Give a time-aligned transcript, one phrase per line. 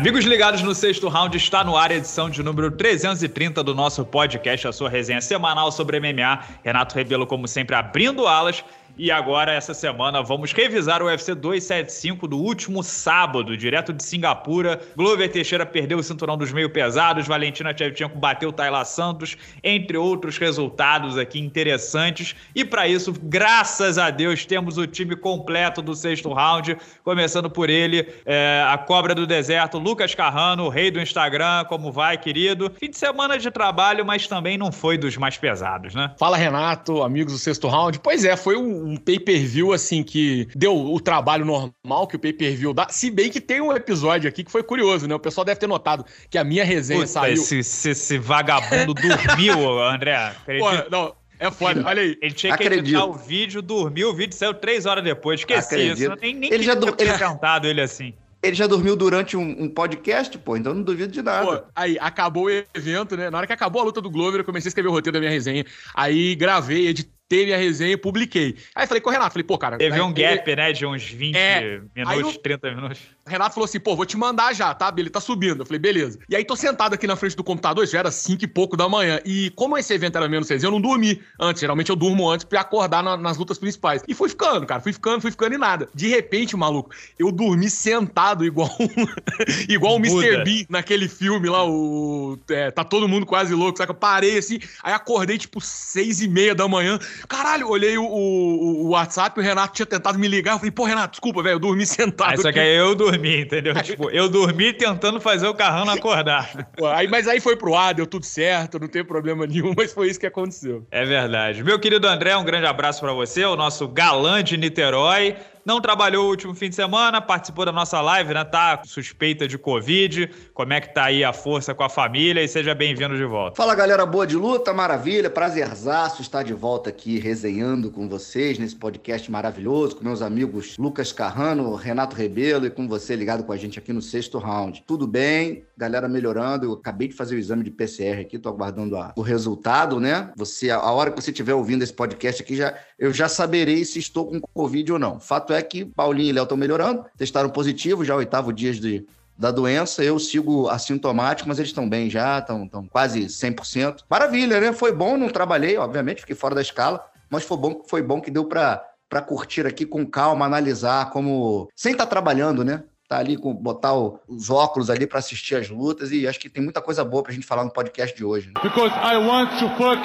[0.00, 4.02] Amigos ligados no sexto round, está no ar a edição de número 330 do nosso
[4.02, 6.42] podcast, a sua resenha semanal sobre MMA.
[6.64, 8.64] Renato Rebelo, como sempre, abrindo alas
[8.98, 14.80] e agora, essa semana, vamos revisar o UFC 275 do último sábado, direto de Singapura.
[14.96, 20.38] Glover Teixeira perdeu o cinturão dos meio pesados, Valentina Shevchenko bateu Tayla Santos, entre outros
[20.38, 22.34] resultados aqui interessantes.
[22.54, 27.70] E para isso, graças a Deus, temos o time completo do sexto round, começando por
[27.70, 31.64] ele, é, a cobra do deserto, Lucas Carrano, o rei do Instagram.
[31.64, 32.72] Como vai, querido?
[32.78, 36.12] Fim de semana de trabalho, mas também não foi dos mais pesados, né?
[36.18, 37.98] Fala, Renato, amigos do sexto round.
[38.00, 42.72] Pois é, foi um um pay-per-view, assim, que deu o trabalho normal que o pay-per-view
[42.72, 42.88] dá.
[42.88, 45.14] Se bem que tem um episódio aqui que foi curioso, né?
[45.14, 47.34] O pessoal deve ter notado que a minha resenha Puta, saiu.
[47.34, 50.34] Esse, esse, esse vagabundo dormiu, André.
[50.58, 52.18] Pô, não, é foda, olha aí.
[52.20, 52.86] Ele tinha que Acredito.
[52.86, 55.40] editar o vídeo, dormiu, o vídeo saiu três horas depois.
[55.40, 55.98] Esqueci Acredito.
[55.98, 56.20] isso.
[56.20, 56.88] Nem, nem ele já do...
[56.88, 56.96] ele...
[56.96, 58.12] perguntado ele assim.
[58.42, 61.44] Ele já dormiu durante um, um, podcast, pô, então não duvido de nada.
[61.44, 63.28] Pô, aí, acabou o evento, né?
[63.28, 65.20] Na hora que acabou a luta do Glover, eu comecei a escrever o roteiro da
[65.20, 65.64] minha resenha.
[65.94, 68.56] Aí gravei, editei teve a resenha e publiquei.
[68.74, 69.78] Aí falei com o Renato, falei, pô, cara.
[69.78, 73.00] Teve um gap, né, de uns 20 é, minutos, eu, 30 minutos.
[73.30, 74.92] Renato falou assim, pô, vou te mandar já, tá?
[74.96, 75.62] Ele tá subindo.
[75.62, 76.18] Eu falei, beleza.
[76.28, 78.88] E aí tô sentado aqui na frente do computador, já era 5 e pouco da
[78.88, 79.20] manhã.
[79.24, 81.60] E como esse evento era menos 6, eu não dormi antes.
[81.60, 84.02] Geralmente eu durmo antes pra acordar na, nas lutas principais.
[84.06, 84.80] E fui ficando, cara.
[84.80, 85.88] Fui ficando, fui ficando e nada.
[85.94, 88.70] De repente, maluco, eu dormi sentado igual
[89.68, 90.44] igual o Mr.
[90.44, 92.38] Bean naquele filme lá, o.
[92.48, 93.90] É, tá todo mundo quase louco, saca?
[93.92, 96.98] Eu parei assim, aí acordei tipo 6 e meia da manhã.
[97.28, 100.52] Caralho, olhei o, o, o, WhatsApp, o Renato tinha tentado me ligar.
[100.52, 102.34] Eu falei, pô, Renato, desculpa, velho, eu dormi sentado.
[102.34, 103.74] Ah, só que aí eu dormi, entendeu?
[103.82, 106.68] tipo, eu dormi tentando fazer o Carrano acordar.
[106.94, 110.08] Aí, mas aí foi pro ar, deu tudo certo, não tem problema nenhum, mas foi
[110.08, 110.86] isso que aconteceu.
[110.90, 111.62] É verdade.
[111.62, 116.26] Meu querido André, um grande abraço para você, o nosso galã de Niterói não trabalhou
[116.26, 118.44] o último fim de semana, participou da nossa live, né?
[118.44, 120.30] Tá suspeita de Covid.
[120.54, 122.42] Como é que tá aí a força com a família?
[122.42, 123.56] E seja bem-vindo de volta.
[123.56, 125.28] Fala, galera boa de luta, maravilha.
[125.28, 131.12] Prazerzaço estar de volta aqui resenhando com vocês nesse podcast maravilhoso, com meus amigos Lucas
[131.12, 134.82] Carrano, Renato Rebelo e com você ligado com a gente aqui no sexto round.
[134.86, 135.64] Tudo bem?
[135.76, 136.66] Galera melhorando.
[136.66, 140.32] Eu acabei de fazer o exame de PCR aqui, tô aguardando a, o resultado, né?
[140.36, 143.98] Você, a hora que você estiver ouvindo esse podcast aqui, já, eu já saberei se
[143.98, 145.20] estou com Covid ou não.
[145.20, 149.06] Fato é é que Paulinho e Léo estão melhorando, testaram positivo, já oitavo dia de,
[149.38, 150.02] da doença.
[150.02, 154.00] Eu sigo assintomático, mas eles estão bem já, estão quase 100%.
[154.08, 154.72] Maravilha, né?
[154.72, 158.30] Foi bom, não trabalhei, obviamente, fiquei fora da escala, mas foi bom, foi bom que
[158.30, 162.82] deu para curtir aqui com calma, analisar como sem estar tá trabalhando, né?
[163.08, 166.62] Tá ali com botar os óculos ali para assistir as lutas e acho que tem
[166.62, 168.46] muita coisa boa para a gente falar no podcast de hoje.
[168.46, 168.52] Né?
[168.62, 170.00] Because I want to fuck,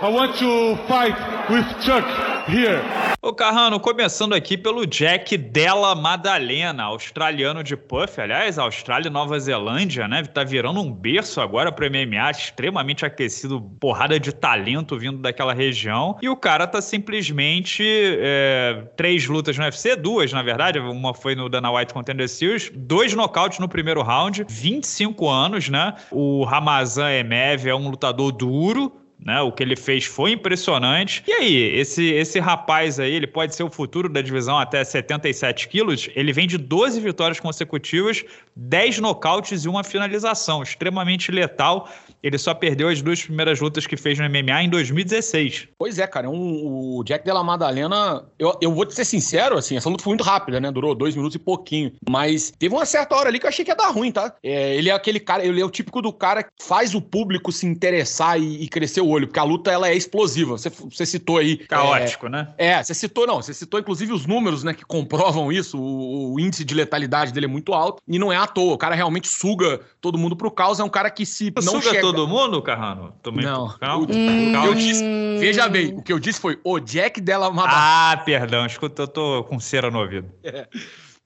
[0.00, 1.16] I want to fight
[1.50, 2.82] with Chuck here.
[3.20, 9.36] Ô Carrano, começando aqui pelo Jack Della Madalena, australiano de Puff, aliás, Austrália e Nova
[9.40, 10.22] Zelândia, né?
[10.22, 16.16] Tá virando um berço agora pro MMA, extremamente aquecido, porrada de talento vindo daquela região.
[16.22, 21.34] E o cara tá simplesmente é, três lutas no UFC, duas na verdade, uma foi
[21.34, 25.94] no Dana White Contender Series, dois nocautes no primeiro round, 25 anos, né?
[26.12, 29.40] O Ramazan Emev é um lutador duro, né?
[29.40, 31.22] O que ele fez foi impressionante.
[31.26, 35.68] E aí, esse, esse rapaz aí, ele pode ser o futuro da divisão até 77
[35.68, 36.08] quilos.
[36.14, 40.62] Ele vem de 12 vitórias consecutivas, 10 nocautes e uma finalização.
[40.62, 41.88] Extremamente letal.
[42.22, 45.68] Ele só perdeu as duas primeiras lutas que fez no MMA em 2016.
[45.78, 46.28] Pois é, cara.
[46.28, 50.10] Um, o Jack Della Madalena, eu, eu vou te ser sincero, assim, essa luta foi
[50.10, 50.70] muito rápida, né?
[50.70, 51.92] Durou dois minutos e pouquinho.
[52.08, 54.34] Mas teve uma certa hora ali que eu achei que ia dar ruim, tá?
[54.42, 57.52] É, ele é aquele cara, ele é o típico do cara que faz o público
[57.52, 60.52] se interessar e, e crescer o olho, porque a luta ela é explosiva.
[60.52, 61.56] Você, você citou aí.
[61.56, 62.48] Caótico, é, né?
[62.58, 63.36] É, você citou, não.
[63.36, 65.78] Você citou, inclusive, os números, né, que comprovam isso.
[65.78, 68.02] O, o, índice de letalidade dele é muito alto.
[68.06, 68.74] E não é à toa.
[68.74, 70.80] O cara realmente suga todo mundo pro caos.
[70.80, 72.00] É um cara que se não suga chega...
[72.00, 73.12] todo mundo, Carrano?
[73.22, 73.66] Também não.
[73.66, 74.64] O, hum...
[74.64, 75.02] eu disse,
[75.38, 77.74] veja bem, o que eu disse foi o Jack della Madonna.
[77.74, 78.66] Ah, perdão.
[78.66, 80.28] Escuta, eu tô com cera no ouvido.
[80.42, 80.66] É.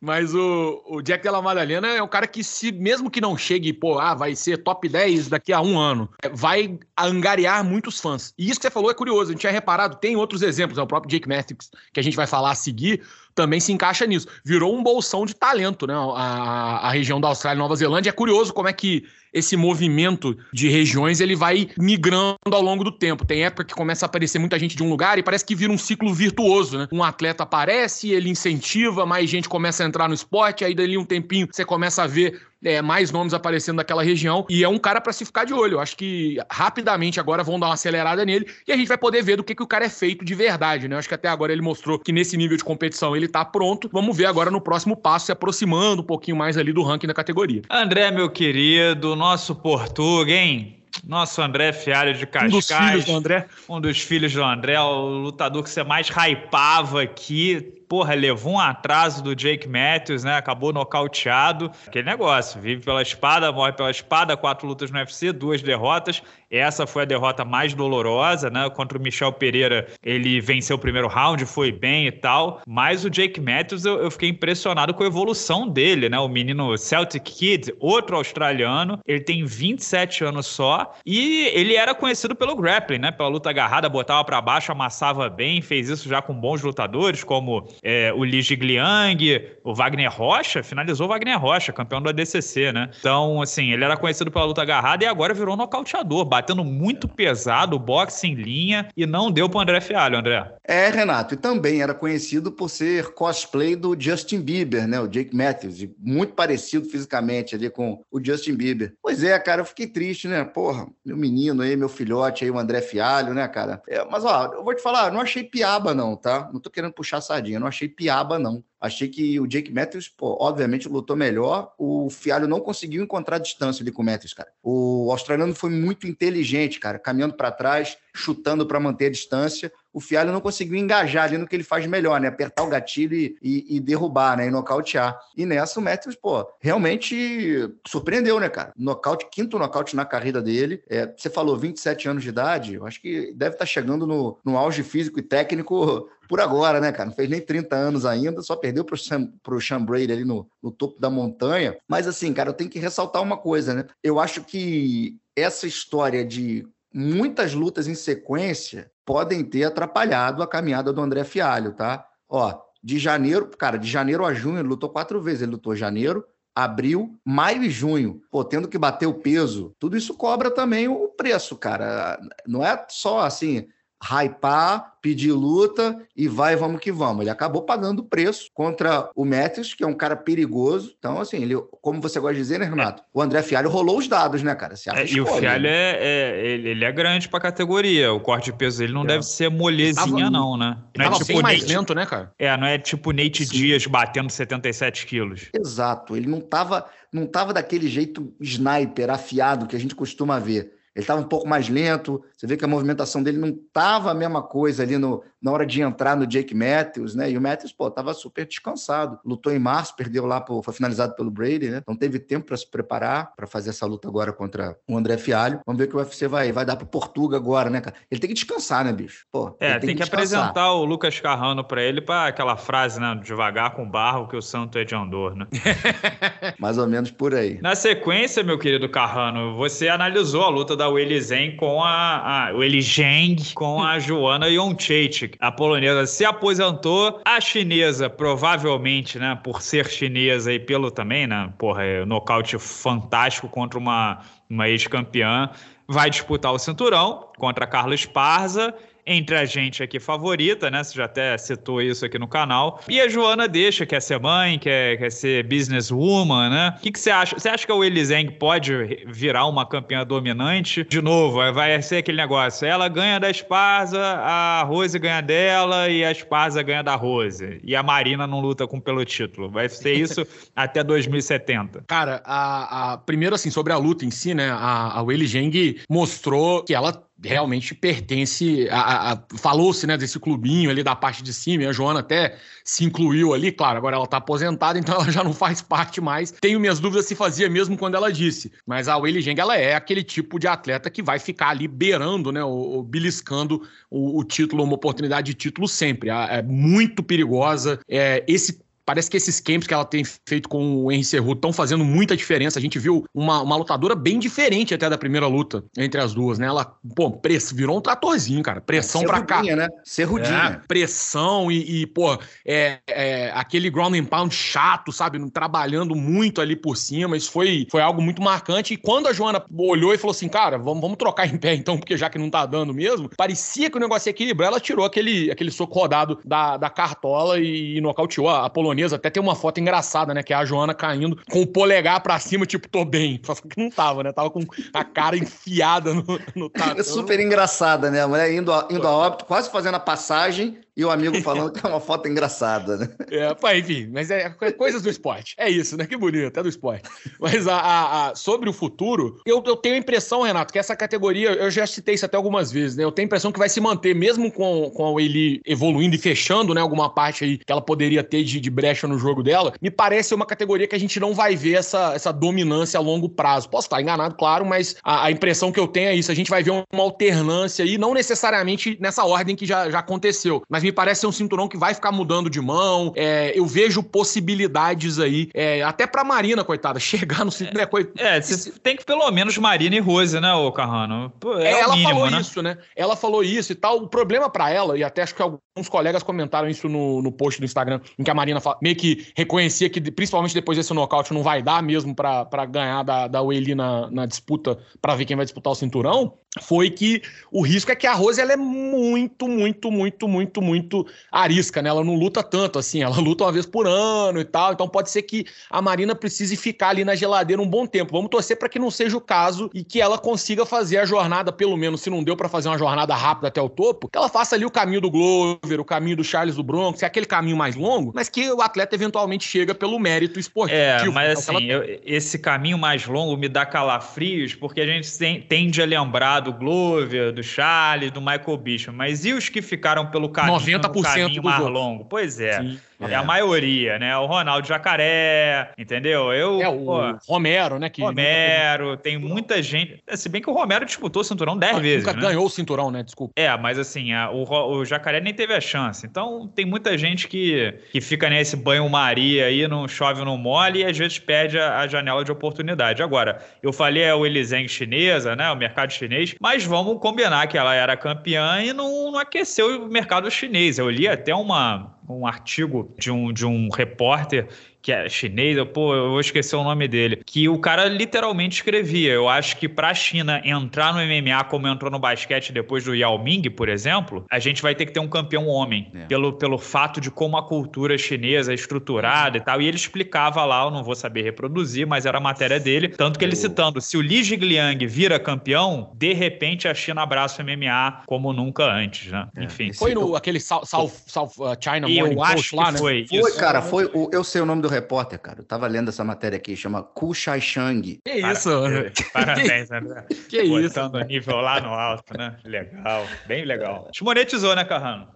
[0.01, 3.71] Mas o, o Jack Della Madalena é um cara que, se mesmo que não chegue,
[3.71, 8.33] pô, ah, vai ser top 10 daqui a um ano, vai angariar muitos fãs.
[8.39, 10.83] E isso que você falou é curioso, a gente tinha reparado, tem outros exemplos, é
[10.83, 13.03] o próprio Jake Matthews, que a gente vai falar a seguir,
[13.35, 14.27] também se encaixa nisso.
[14.45, 15.95] Virou um bolsão de talento, né?
[15.95, 18.11] A, a região da Austrália e Nova Zelândia.
[18.11, 22.91] É curioso como é que esse movimento de regiões ele vai migrando ao longo do
[22.91, 23.25] tempo.
[23.25, 25.73] Tem época que começa a aparecer muita gente de um lugar e parece que vira
[25.73, 26.89] um ciclo virtuoso, né?
[26.93, 31.05] Um atleta aparece, ele incentiva, mais gente começa a entrar no esporte, aí dali um
[31.05, 34.45] tempinho você começa a ver é, mais nomes aparecendo naquela região.
[34.49, 35.75] E é um cara para se ficar de olho.
[35.75, 39.23] Eu acho que rapidamente agora vão dar uma acelerada nele e a gente vai poder
[39.23, 40.95] ver do que, que o cara é feito de verdade, né?
[40.95, 43.89] Eu acho que até agora ele mostrou que nesse nível de competição ele tá pronto.
[43.93, 47.15] Vamos ver agora no próximo passo, se aproximando um pouquinho mais ali do ranking da
[47.15, 47.63] categoria.
[47.71, 50.77] André, meu querido, nosso Portuga, hein?
[51.07, 52.53] Nosso André Fialho de Cascais.
[52.53, 53.47] Um dos filhos do André.
[53.69, 58.61] Um dos filhos do André, o lutador que você mais hypava aqui porra, levou um
[58.61, 60.37] atraso do Jake Matthews, né?
[60.37, 61.73] Acabou nocauteado.
[61.89, 66.23] Aquele negócio, vive pela espada, morre pela espada, quatro lutas no UFC, duas derrotas.
[66.49, 68.71] Essa foi a derrota mais dolorosa, né?
[68.71, 72.61] Contra o Michel Pereira, ele venceu o primeiro round, foi bem e tal.
[72.65, 76.19] Mas o Jake Matthews, eu, eu fiquei impressionado com a evolução dele, né?
[76.19, 82.37] O menino Celtic Kid, outro australiano, ele tem 27 anos só e ele era conhecido
[82.37, 83.11] pelo grappling, né?
[83.11, 87.69] Pela luta agarrada, botava para baixo, amassava bem, fez isso já com bons lutadores, como
[87.83, 92.91] é, o Li Jigliang, o Wagner Rocha, finalizou o Wagner Rocha, campeão do ADCC, né?
[92.99, 97.79] Então, assim, ele era conhecido pela luta agarrada e agora virou nocauteador, batendo muito pesado,
[97.79, 100.53] boxe em linha e não deu pro André Fialho, André.
[100.65, 105.01] É, Renato, e também era conhecido por ser cosplay do Justin Bieber, né?
[105.01, 108.95] O Jake Matthews, muito parecido fisicamente ali com o Justin Bieber.
[109.03, 110.45] Pois é, cara, eu fiquei triste, né?
[110.45, 113.83] Porra, meu menino aí, meu filhote aí, o André Fialho, né, cara?
[113.89, 116.49] É, mas, ó, eu vou te falar, não achei piaba não, tá?
[116.53, 118.63] Não tô querendo puxar sardinha, não achei piaba, não.
[118.81, 121.75] Achei que o Jake Matthews, pô, obviamente, lutou melhor.
[121.79, 124.51] O Fialho não conseguiu encontrar distância ali com o Matthews, cara.
[124.63, 129.73] O australiano foi muito inteligente, cara, caminhando para trás, chutando para manter a distância.
[129.93, 132.29] O Fialho não conseguiu engajar ali no que ele faz melhor, né?
[132.29, 134.47] Apertar o gatilho e, e, e derrubar, né?
[134.47, 135.19] E nocautear.
[135.37, 138.73] E nessa o Matthews, pô, realmente surpreendeu, né, cara?
[138.77, 140.83] Nocaute, quinto nocaute na carreira dele.
[140.89, 144.39] É, você falou 27 anos de idade, eu acho que deve estar tá chegando no,
[144.45, 147.09] no auge físico e técnico por agora, né, cara?
[147.09, 150.49] Não fez nem 30 anos ainda, só perdeu pro, Sam, pro Sean Brady ali no,
[150.63, 151.77] no topo da montanha.
[151.89, 153.85] Mas assim, cara, eu tenho que ressaltar uma coisa, né?
[154.01, 156.65] Eu acho que essa história de
[156.95, 162.07] muitas lutas em sequência podem ter atrapalhado a caminhada do André Fialho, tá?
[162.29, 165.43] Ó, de janeiro, cara, de janeiro a junho ele lutou quatro vezes.
[165.43, 166.25] Ele lutou janeiro,
[166.55, 168.23] abril, maio e junho.
[168.31, 172.21] Pô, tendo que bater o peso, tudo isso cobra também o preço, cara.
[172.47, 173.67] Não é só assim,
[174.03, 177.23] hypar, pedir luta e vai, vamos que vamos.
[177.23, 180.95] Ele acabou pagando o preço contra o Matthews, que é um cara perigoso.
[180.99, 183.03] Então, assim, ele, como você gosta de dizer, né, Renato?
[183.13, 184.75] O André Fialho rolou os dados, né, cara?
[184.95, 188.13] É, e o Fialho é, é, ele é grande pra categoria.
[188.13, 189.07] O corte de peso dele não é.
[189.07, 190.79] deve ser molezinha, tava, não, né?
[190.97, 192.33] Não é tipo mais Nate, lento, né, cara?
[192.39, 193.53] É, não é tipo Nate Sim.
[193.53, 195.49] Dias batendo 77 quilos.
[195.55, 196.17] Exato.
[196.17, 200.80] Ele não tava, não tava daquele jeito sniper, afiado que a gente costuma ver.
[201.01, 204.15] Ele estava um pouco mais lento, você vê que a movimentação dele não estava a
[204.15, 207.31] mesma coisa ali no, na hora de entrar no Jake Matthews, né?
[207.31, 209.19] E o Matthews, pô, estava super descansado.
[209.25, 211.83] Lutou em março, perdeu lá, por, foi finalizado pelo Brady, né?
[211.89, 215.61] Não teve tempo para se preparar para fazer essa luta agora contra o André Fialho.
[215.65, 217.97] Vamos ver o que o UFC vai, vai dar pro Portuga agora, né, cara?
[218.11, 219.25] Ele tem que descansar, né, bicho?
[219.33, 223.01] Pô, é, tem, tem, que, que apresentar o Lucas Carrano para ele para aquela frase,
[223.01, 223.19] né?
[223.25, 225.47] Devagar com barro que o santo é de Andor, né?
[226.59, 227.59] mais ou menos por aí.
[227.63, 232.53] Na sequência, meu querido Carrano, você analisou a luta da Willy Zen com a, a
[232.53, 237.21] Willy Zheng com a Joana Yonchait a polonesa se aposentou.
[237.25, 242.59] A chinesa, provavelmente, né, por ser chinesa e pelo também, né, porra, é um nocaute
[242.59, 245.51] fantástico contra uma, uma ex-campeã,
[245.89, 248.75] vai disputar o cinturão contra a Carla Esparza
[249.07, 250.83] entre a gente aqui favorita, né?
[250.83, 252.81] Você já até citou isso aqui no canal.
[252.89, 256.75] E a Joana deixa, quer ser mãe, quer, quer ser businesswoman, né?
[256.79, 257.39] O que, que você acha?
[257.39, 258.73] Você acha que a Willy Zeng pode
[259.07, 260.85] virar uma campeã dominante?
[260.85, 262.67] De novo, vai ser aquele negócio.
[262.67, 267.61] Ela ganha da Esparza, a Rose ganha dela e a Esparza ganha da Rose.
[267.63, 269.51] E a Marina não luta com pelo título.
[269.51, 271.85] Vai ser isso até 2070.
[271.87, 274.51] Cara, a, a, primeiro assim, sobre a luta em si, né?
[274.51, 280.71] A, a Willy Zeng mostrou que ela realmente pertence a, a falou-se né desse clubinho
[280.71, 284.05] ali da parte de cima e a Joana até se incluiu ali claro agora ela
[284.05, 286.31] está aposentada então ela já não faz parte mais.
[286.31, 289.75] Tenho minhas dúvidas se fazia mesmo quando ela disse mas a Weili Zheng ela é
[289.75, 294.65] aquele tipo de atleta que vai ficar ali beirando né o, beliscando o, o título
[294.65, 296.11] uma oportunidade de título sempre.
[296.11, 298.61] É muito perigosa é esse
[298.91, 302.17] Parece que esses camps que ela tem feito com o Henry Cerruto estão fazendo muita
[302.17, 302.59] diferença.
[302.59, 306.41] A gente viu uma, uma lutadora bem diferente até da primeira luta entre as duas,
[306.41, 306.49] né?
[306.49, 308.61] Ela, pô, press, virou um tratorzinho, cara.
[308.61, 309.45] Pressão é, pra cá.
[309.45, 309.69] né?
[309.85, 310.61] Cerrudinha.
[310.61, 315.25] É, pressão e, e pô, é, é, aquele ground and pound chato, sabe?
[315.31, 317.17] Trabalhando muito ali por cima.
[317.17, 318.75] Isso foi, foi algo muito marcante.
[318.75, 321.79] E quando a Joana olhou e falou assim, cara, vamos, vamos trocar em pé então,
[321.79, 324.49] porque já que não tá dando mesmo, parecia que o negócio ia equilibrar.
[324.49, 328.80] Ela tirou aquele, aquele soco rodado da, da cartola e, e nocauteou a, a polonesa
[328.81, 330.23] japonesa, até tem uma foto engraçada, né?
[330.23, 333.21] Que é a Joana caindo com o polegar pra cima, tipo, tô bem.
[333.25, 334.13] Só que não tava, né?
[334.13, 334.41] Tava com
[334.73, 338.03] a cara enfiada no, no É super engraçada, né?
[338.03, 341.53] A mulher indo a, indo a óbito, quase fazendo a passagem e o amigo falando
[341.53, 342.89] que é uma foto engraçada, né?
[343.11, 345.35] É, pô, enfim, mas é coisas do esporte.
[345.37, 345.85] É isso, né?
[345.85, 346.89] Que bonito, é do esporte.
[347.19, 350.77] Mas a, a, a sobre o futuro, eu, eu tenho a impressão, Renato, que essa
[350.77, 352.85] categoria, eu já citei isso até algumas vezes, né?
[352.85, 356.55] Eu tenho a impressão que vai se manter, mesmo com, com ele evoluindo e fechando,
[356.55, 356.61] né?
[356.61, 359.53] Alguma parte aí que ela poderia ter de, de brecha no jogo dela.
[359.61, 363.09] Me parece uma categoria que a gente não vai ver essa, essa dominância a longo
[363.09, 363.51] prazo.
[363.51, 366.13] Posso estar enganado, claro, mas a, a impressão que eu tenho é isso.
[366.13, 370.43] A gente vai ver uma alternância aí, não necessariamente nessa ordem que já, já aconteceu,
[370.49, 372.93] mas me parece ser um cinturão que vai ficar mudando de mão.
[372.97, 377.69] É, eu vejo possibilidades aí, é, até pra Marina, coitada, chegar no cinturão.
[377.99, 381.13] É, é você tem que pelo menos Marina e Rose, né, ô Carrano?
[381.39, 382.21] É, é ela mínimo, falou né?
[382.21, 382.59] isso, né?
[382.75, 383.79] Ela falou isso e tal.
[383.79, 387.41] O problema para ela, e até acho que alguns colegas comentaram isso no, no post
[387.41, 391.23] do Instagram, em que a Marina meio que reconhecia que, principalmente depois desse nocaute, não
[391.23, 395.25] vai dar mesmo para ganhar da, da Weili na, na disputa, para ver quem vai
[395.25, 399.71] disputar o cinturão foi que o risco é que a Rose ela é muito, muito,
[399.71, 401.69] muito, muito, muito arisca, né?
[401.69, 404.53] Ela não luta tanto assim, ela luta uma vez por ano e tal.
[404.53, 407.93] Então pode ser que a Marina precise ficar ali na geladeira um bom tempo.
[407.93, 411.33] Vamos torcer para que não seja o caso e que ela consiga fazer a jornada,
[411.33, 414.09] pelo menos se não deu para fazer uma jornada rápida até o topo, que ela
[414.09, 417.37] faça ali o caminho do Glover, o caminho do Charles do Bronx, é aquele caminho
[417.37, 420.57] mais longo, mas que o atleta eventualmente chega pelo mérito esportivo.
[420.57, 421.65] É, mas é assim, ela...
[421.65, 426.20] eu, esse caminho mais longo me dá calafrios, porque a gente tem, tende a lembrar
[426.21, 428.77] do Glover, do Charles, do Michael Bishop.
[428.77, 431.59] Mas e os que ficaram pelo caminho, 90% caminho mais outros.
[431.59, 431.85] longo?
[431.85, 432.41] Pois é.
[432.41, 432.61] Sim.
[432.81, 432.93] É.
[432.93, 432.95] é.
[432.95, 433.97] a maioria, né?
[433.97, 436.13] O Ronaldo Jacaré, entendeu?
[436.13, 437.69] Eu, é, o pô, Romero, né?
[437.69, 439.83] Que Romero, tem muita gente.
[439.95, 441.87] Se bem que o Romero disputou o cinturão 10 ah, vezes.
[441.87, 442.09] Nunca né?
[442.09, 442.83] ganhou o cinturão, né?
[442.83, 443.13] Desculpa.
[443.17, 445.87] É, mas assim, a, o, o Jacaré nem teve a chance.
[445.87, 450.65] Então tem muita gente que, que fica nesse banho-maria aí, não chove, não mole, e
[450.65, 452.83] às vezes perde a, a janela de oportunidade.
[452.83, 455.31] Agora, eu falei é o Eliseng chinesa, né?
[455.31, 459.69] O mercado chinês, mas vamos combinar que ela era campeã e não, não aqueceu o
[459.69, 460.59] mercado chinês.
[460.59, 464.29] Eu li até uma um artigo de um, de um repórter
[464.63, 468.93] que é chinês, pô, eu vou esquecer o nome dele, que o cara literalmente escrevia.
[468.93, 472.99] Eu acho que pra China entrar no MMA como entrou no basquete depois do Yao
[473.03, 475.87] Ming, por exemplo, a gente vai ter que ter um campeão homem, é.
[475.87, 479.41] pelo, pelo fato de como a cultura chinesa é estruturada e tal.
[479.41, 482.99] E ele explicava lá, eu não vou saber reproduzir, mas era a matéria dele, tanto
[482.99, 487.25] que ele citando, se o Li Jigliang vira campeão, de repente a China abraça o
[487.25, 489.09] MMA como nunca antes, né?
[489.17, 489.25] É.
[489.25, 489.53] Enfim.
[489.53, 492.59] Foi no aquele South, South, South uh, China Morning Post lá, né?
[492.59, 495.21] Foi, foi cara, foi, o, eu sei o nome do repórter, cara.
[495.21, 497.81] Eu tava lendo essa matéria aqui, chama Ku Shai Shang.
[497.85, 498.73] Que isso, André.
[498.93, 499.87] Parabéns, André.
[500.09, 500.55] Que Botando isso.
[500.55, 502.17] Botando o nível lá no alto, né?
[502.25, 503.69] Legal, bem legal.
[503.73, 504.89] Desmonetizou, né, Carrano?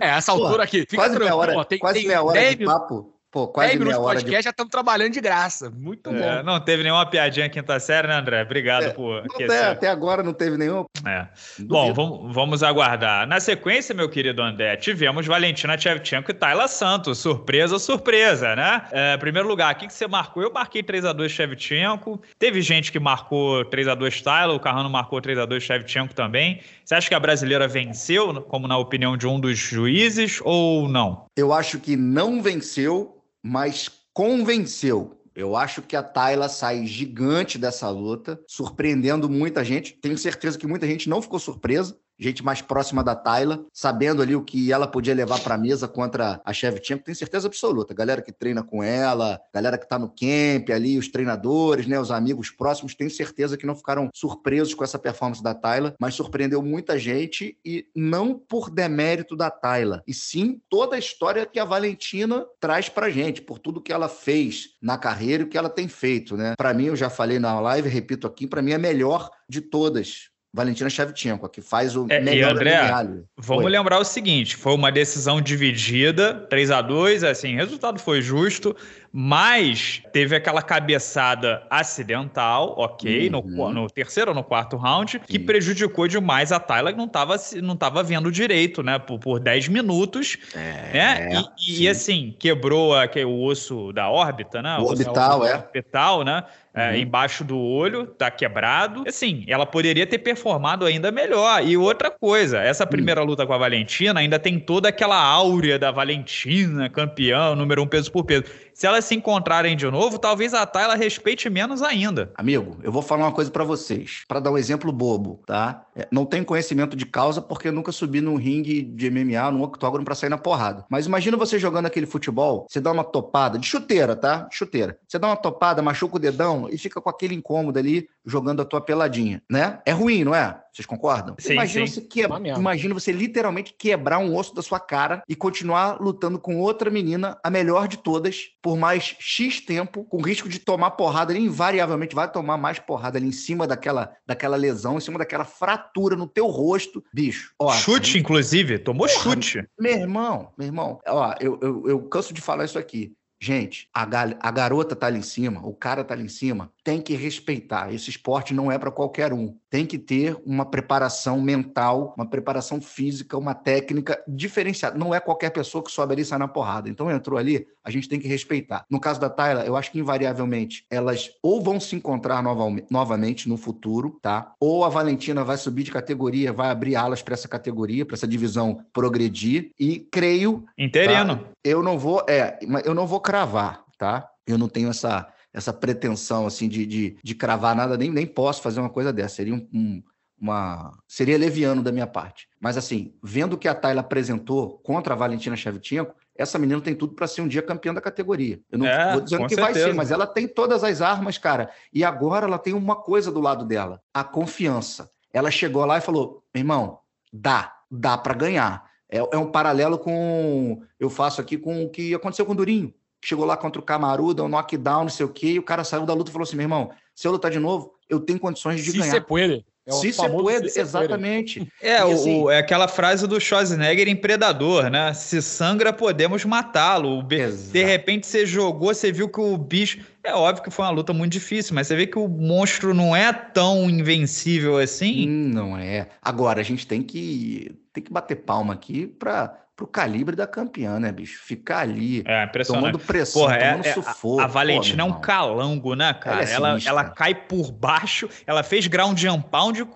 [0.00, 0.80] É, essa altura aqui.
[0.80, 3.14] Fica quase meia hora, tem, quase tem meia hora de papo.
[3.32, 4.44] Pô, quase 10 minutos de podcast, de...
[4.44, 5.70] já estamos trabalhando de graça.
[5.70, 6.42] Muito é, bom.
[6.42, 8.42] Não teve nenhuma piadinha quinta série, né, André?
[8.42, 10.84] Obrigado é, por até, até, agora não teve nenhum.
[11.06, 11.26] É.
[11.60, 13.26] Bom, vamos, vamos aguardar.
[13.26, 17.20] Na sequência, meu querido André, tivemos Valentina Shevchenko e Tayla Santos.
[17.20, 18.82] Surpresa, surpresa, né?
[18.92, 20.42] É, primeiro lugar, o que, que você marcou?
[20.42, 22.20] Eu marquei 3x2 Shevchenko.
[22.38, 26.60] Teve gente que marcou 3x2 Tayla, o Carrano marcou 3x2 Shevchenko também.
[26.84, 31.24] Você acha que a brasileira venceu, como na opinião de um dos juízes, ou não?
[31.34, 35.18] Eu acho que não venceu mas convenceu.
[35.34, 39.94] Eu acho que a Tayla sai gigante dessa luta, surpreendendo muita gente.
[39.94, 44.34] Tenho certeza que muita gente não ficou surpresa gente mais próxima da Tayla, sabendo ali
[44.34, 47.94] o que ela podia levar para a mesa contra a Shevchenko, tem certeza absoluta.
[47.94, 52.10] Galera que treina com ela, galera que está no camp ali, os treinadores, né, os
[52.10, 56.62] amigos próximos, tenho certeza que não ficaram surpresos com essa performance da Tayla, mas surpreendeu
[56.62, 61.64] muita gente e não por demérito da Tayla, e sim toda a história que a
[61.64, 65.70] Valentina traz pra gente, por tudo que ela fez na carreira e o que ela
[65.70, 66.54] tem feito, né?
[66.56, 70.31] Para mim, eu já falei na live, repito aqui, para mim é melhor de todas
[70.54, 72.90] Valentina Shevchenko, que faz o é, melhor e André,
[73.38, 73.70] vamos foi.
[73.70, 78.76] lembrar o seguinte, foi uma decisão dividida, 3 a 2 assim, o resultado foi justo,
[79.12, 83.42] mas teve aquela cabeçada acidental, ok, uhum.
[83.42, 85.18] no, no, terceiro ou no quarto round, Sim.
[85.18, 89.38] que prejudicou demais a Tyler, que não estava não tava vendo direito, né, por, por
[89.38, 90.58] 10 minutos, é,
[90.94, 95.56] né, e, e, assim, quebrou a, que, o osso da órbita, né, o orbital, é.
[95.56, 96.96] orbital, né, é, uhum.
[96.96, 99.04] embaixo do olho, tá quebrado.
[99.06, 101.62] Assim, ela poderia ter performado ainda melhor.
[101.62, 103.26] E outra coisa, essa primeira uhum.
[103.26, 108.10] luta com a Valentina ainda tem toda aquela áurea da Valentina, campeã, número um peso
[108.10, 108.44] por peso.
[108.72, 112.32] Se ela elas se encontrarem de novo, talvez a Tayla respeite menos ainda.
[112.36, 115.84] Amigo, eu vou falar uma coisa para vocês, para dar um exemplo bobo, tá?
[115.94, 119.62] É, não tenho conhecimento de causa porque eu nunca subi num ringue de MMA, num
[119.62, 120.84] octógono para sair na porrada.
[120.88, 124.48] Mas imagina você jogando aquele futebol, você dá uma topada de chuteira, tá?
[124.50, 124.96] Chuteira.
[125.06, 128.64] Você dá uma topada, machuca o dedão e fica com aquele incômodo ali jogando a
[128.64, 129.80] tua peladinha, né?
[129.84, 130.61] É ruim, não é?
[130.72, 131.36] Vocês concordam?
[131.38, 131.92] Sim, imagina, sim.
[131.94, 136.58] Você quebra, imagina você literalmente quebrar um osso da sua cara e continuar lutando com
[136.58, 141.32] outra menina, a melhor de todas, por mais X tempo, com risco de tomar porrada.
[141.32, 145.44] Ele invariavelmente vai tomar mais porrada ali em cima daquela, daquela lesão, em cima daquela
[145.44, 147.04] fratura no teu rosto.
[147.12, 147.70] Bicho, ó.
[147.72, 148.78] Chute, inclusive.
[148.78, 149.68] Tomou porra, chute.
[149.78, 151.00] Meu irmão, meu irmão.
[151.06, 153.12] Ó, eu, eu, eu canso de falar isso aqui.
[153.42, 154.02] Gente, a,
[154.40, 157.92] a garota tá ali em cima, o cara tá ali em cima, tem que respeitar.
[157.92, 159.58] Esse esporte não é para qualquer um.
[159.72, 164.98] Tem que ter uma preparação mental, uma preparação física, uma técnica diferenciada.
[164.98, 166.90] Não é qualquer pessoa que sobe ali e sai na porrada.
[166.90, 168.84] Então entrou ali, a gente tem que respeitar.
[168.90, 173.48] No caso da Tayla, eu acho que invariavelmente elas ou vão se encontrar nova, novamente
[173.48, 174.52] no futuro, tá?
[174.60, 178.28] Ou a Valentina vai subir de categoria, vai abrir alas para essa categoria, para essa
[178.28, 179.70] divisão progredir.
[179.80, 180.66] E creio.
[180.76, 181.36] Interino.
[181.36, 181.44] Tá?
[181.64, 184.28] Eu não vou, é, eu não vou cravar, tá?
[184.46, 188.62] Eu não tenho essa essa pretensão assim de, de, de cravar nada, nem, nem posso
[188.62, 189.36] fazer uma coisa dessa.
[189.36, 190.02] Seria um, um,
[190.40, 190.98] uma.
[191.06, 192.48] Seria leviano da minha parte.
[192.60, 196.94] Mas assim, vendo o que a Tayla apresentou contra a Valentina Shevchenko, essa menina tem
[196.94, 198.60] tudo para ser um dia campeã da categoria.
[198.70, 199.80] Eu não é, vou dizendo que certeza.
[199.80, 201.70] vai ser, mas ela tem todas as armas, cara.
[201.92, 205.10] E agora ela tem uma coisa do lado dela: a confiança.
[205.32, 206.98] Ela chegou lá e falou: meu irmão,
[207.32, 208.90] dá, dá para ganhar.
[209.10, 210.82] É, é, um paralelo com.
[210.98, 214.34] Eu faço aqui com o que aconteceu com o Durinho chegou lá contra o Camaru,
[214.34, 216.44] deu um knockdown, não sei o quê, e o cara saiu da luta e falou
[216.44, 219.12] assim: meu irmão, se eu lutar de novo, eu tenho condições de se ganhar.
[219.12, 219.64] Se puede.
[219.84, 221.66] É se você puede, exatamente.
[221.80, 225.12] É, o, assim, é aquela frase do Schwarzenegger em Predador, né?
[225.12, 227.22] Se sangra, podemos matá-lo.
[227.22, 230.00] De repente você jogou, você viu que o bicho.
[230.22, 233.14] É óbvio que foi uma luta muito difícil, mas você vê que o monstro não
[233.14, 235.28] é tão invencível assim.
[235.28, 236.08] Hum, não é.
[236.22, 241.00] Agora, a gente tem que, tem que bater palma aqui para pro calibre da campeã,
[241.00, 241.42] né, bicho?
[241.42, 244.40] Ficar ali é, tomando pressão, Porra, tomando é, sufoco.
[244.40, 246.44] A, a Valentina pô, é um calango, né, cara?
[246.44, 249.86] Ela, é ela, cai por baixo, ela fez ground and pound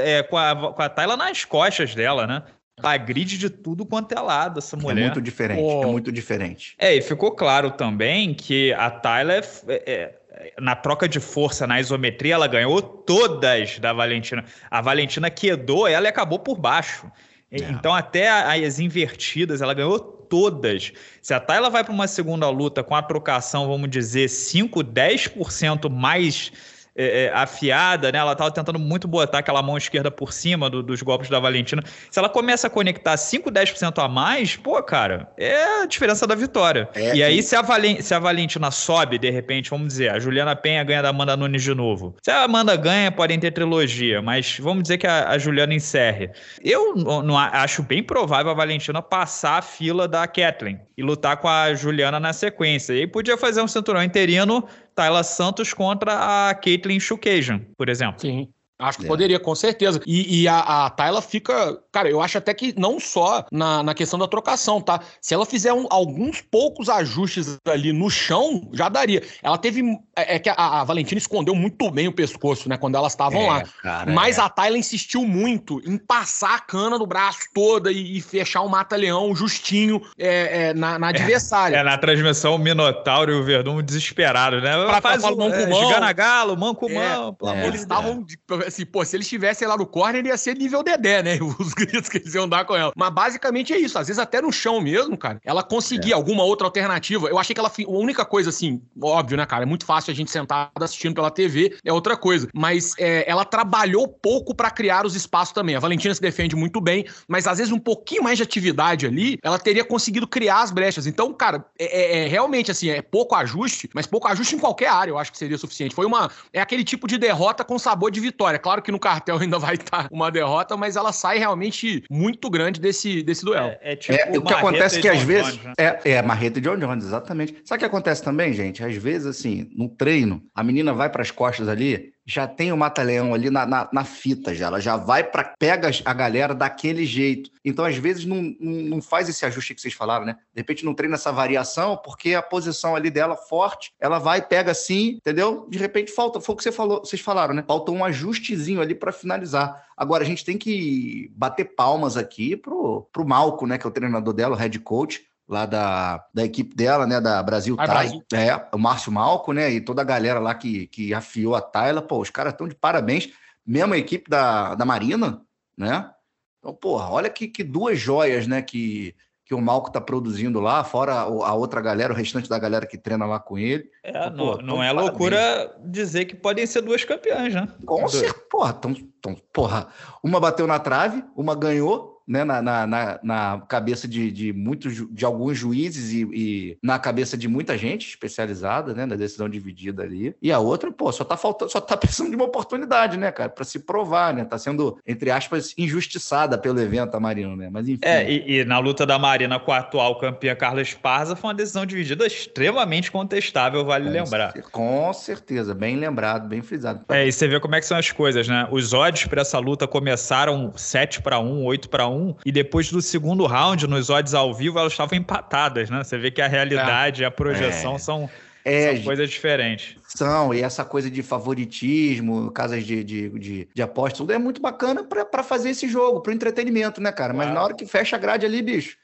[0.00, 2.42] é, com, a, com a Tayla nas costas dela, né?
[2.82, 5.00] Agride de tudo quanto é lado essa é mulher.
[5.00, 5.82] É muito diferente, pô.
[5.82, 6.74] é muito diferente.
[6.78, 10.14] É, e ficou claro também que a Tayla é,
[10.60, 14.44] na troca de força, na isometria, ela ganhou todas da Valentina.
[14.70, 17.10] A Valentina quedou ela e acabou por baixo.
[17.50, 17.58] É.
[17.70, 20.92] Então, até as invertidas, ela ganhou todas.
[21.22, 25.88] Se a Tayla vai para uma segunda luta com a trocação, vamos dizer, 5, 10%
[25.88, 26.52] mais
[26.96, 28.18] é, é, afiada, né?
[28.18, 31.82] Ela estava tentando muito botar aquela mão esquerda por cima do, dos golpes da Valentina.
[32.10, 36.34] Se ela começa a conectar 5, 10% a mais, pô, cara, é a diferença da
[36.34, 36.88] vitória.
[36.94, 40.18] É, e aí, se a, Valen se a Valentina sobe, de repente, vamos dizer, a
[40.18, 42.16] Juliana Penha ganha da Amanda Nunes de novo.
[42.22, 46.30] Se a Amanda ganha, podem ter trilogia, mas vamos dizer que a, a Juliana encerre.
[46.64, 51.48] Eu não, acho bem provável a Valentina passar a fila da Kathleen e lutar com
[51.48, 52.94] a Juliana na sequência.
[52.94, 58.18] E aí podia fazer um cinturão interino Tayla Santos contra a Caitlyn Chukajan, por exemplo.
[58.18, 58.48] Sim.
[58.78, 59.08] Acho que é.
[59.08, 60.00] poderia, com certeza.
[60.06, 61.78] E, e a, a Tayla fica.
[61.90, 65.00] Cara, eu acho até que não só na, na questão da trocação, tá?
[65.20, 69.22] Se ela fizer um, alguns poucos ajustes ali no chão, já daria.
[69.42, 69.82] Ela teve.
[70.14, 72.76] É, é que a, a, Valentina escondeu muito bem o pescoço, né?
[72.76, 73.62] Quando elas estavam é, lá.
[73.82, 74.42] Cara, Mas é.
[74.42, 78.68] a Tayla insistiu muito em passar a cana no braço toda e, e fechar o
[78.68, 81.76] mata-leão justinho é, na, na adversária.
[81.76, 84.72] É, na transmissão, o Minotauro e o Verdun desesperados, né?
[84.84, 85.88] Pra, Faz pra, o, mão com mão.
[85.88, 87.36] Gana Galo, mão com mão.
[87.64, 88.24] Eles estavam
[88.66, 91.38] assim, pô, se eles estivessem lá no corner, ia ser nível Dedé, né?
[91.58, 92.92] Os gritos que eles iam dar com ela.
[92.96, 93.98] Mas basicamente é isso.
[93.98, 96.16] Às vezes até no chão mesmo, cara, ela conseguia é.
[96.16, 97.28] alguma outra alternativa.
[97.28, 97.70] Eu achei que ela.
[97.76, 99.64] A única coisa, assim, óbvio, né, cara?
[99.64, 102.48] É muito fácil a gente sentar assistindo pela TV, é outra coisa.
[102.54, 105.76] Mas é, ela trabalhou pouco para criar os espaços também.
[105.76, 109.38] A Valentina se defende muito bem, mas às vezes um pouquinho mais de atividade ali,
[109.42, 111.06] ela teria conseguido criar as brechas.
[111.06, 114.88] Então, cara, é, é, é realmente assim, é pouco ajuste, mas pouco ajuste em qualquer
[114.88, 115.94] área, eu acho que seria suficiente.
[115.94, 116.30] Foi uma.
[116.52, 118.55] É aquele tipo de derrota com sabor de vitória.
[118.58, 122.80] Claro que no cartel ainda vai estar uma derrota, mas ela sai realmente muito grande
[122.80, 123.68] desse, desse duelo.
[123.80, 125.56] É, é tipo é, o que acontece é que às vezes.
[125.56, 125.72] Jones, né?
[125.78, 127.56] é, é, Marreta e John Jones, exatamente.
[127.64, 128.82] Sabe o que acontece também, gente?
[128.82, 132.76] Às vezes, assim, no treino, a menina vai para as costas ali, já tem o
[132.76, 134.66] Mata-Leão ali na, na, na, fita, já.
[134.66, 137.50] Ela já vai para pega a galera daquele jeito.
[137.64, 140.36] Então, às vezes, não, não faz esse ajuste que vocês falaram, né?
[140.52, 144.72] De repente não treina essa variação, porque a posição ali dela forte, ela vai, pega
[144.72, 145.66] assim, entendeu?
[145.70, 147.62] De repente falta, foi o que você falou, vocês falaram, né?
[147.66, 149.86] Falta um ajustezinho ali para finalizar.
[149.96, 153.78] Agora, a gente tem que bater palmas aqui pro, pro Malco, né?
[153.78, 157.20] Que é o treinador dela, o head coach lá da, da equipe dela, né?
[157.20, 158.22] Da Brasil Vai, Brasil.
[158.32, 159.70] É, o Márcio Malco, né?
[159.70, 162.02] E toda a galera lá que, que afiou a Tayla.
[162.02, 163.30] Pô, os caras estão de parabéns.
[163.64, 165.40] Mesmo a equipe da, da Marina,
[165.76, 166.10] né?
[166.58, 168.60] Então, porra, olha que, que duas joias, né?
[168.62, 172.84] Que, que o Malco tá produzindo lá, fora a outra galera, o restante da galera
[172.84, 173.88] que treina lá com ele.
[174.02, 177.68] É, então, não, não é loucura dizer que podem ser duas campeãs, né?
[177.84, 179.86] Com certeza, porra, tão, tão, porra.
[180.22, 185.24] Uma bateu na trave, uma ganhou, né, na, na, na, cabeça de, de muitos de
[185.24, 190.34] alguns juízes e, e, na cabeça de muita gente especializada, né, na decisão dividida ali.
[190.42, 193.48] E a outra, pô, só tá faltando, só tá precisando de uma oportunidade, né, cara,
[193.48, 194.44] para se provar, né?
[194.44, 197.68] Tá sendo entre aspas injustiçada pelo evento a Marina, né?
[197.70, 198.00] Mas enfim.
[198.02, 201.54] É, e, e na luta da Marina com a atual campeã Carla Esparza foi uma
[201.54, 204.52] decisão dividida extremamente contestável, vale é, lembrar.
[204.72, 207.04] Com certeza, bem lembrado, bem frisado.
[207.08, 208.66] É, e você vê como é que são as coisas, né?
[208.70, 212.90] Os odds para essa luta começaram 7 para 1, 8 para 1 1 e depois
[212.90, 216.02] do segundo round, nos odds ao vivo, elas estavam empatadas, né?
[216.02, 217.98] Você vê que a realidade e a projeção é.
[217.98, 218.30] são,
[218.64, 219.96] é, são coisas diferentes.
[220.08, 224.60] São, e essa coisa de favoritismo, casas de, de, de, de apostas, tudo é muito
[224.60, 227.32] bacana para fazer esse jogo, para entretenimento, né, cara?
[227.32, 228.96] Mas na hora que fecha a grade ali, bicho,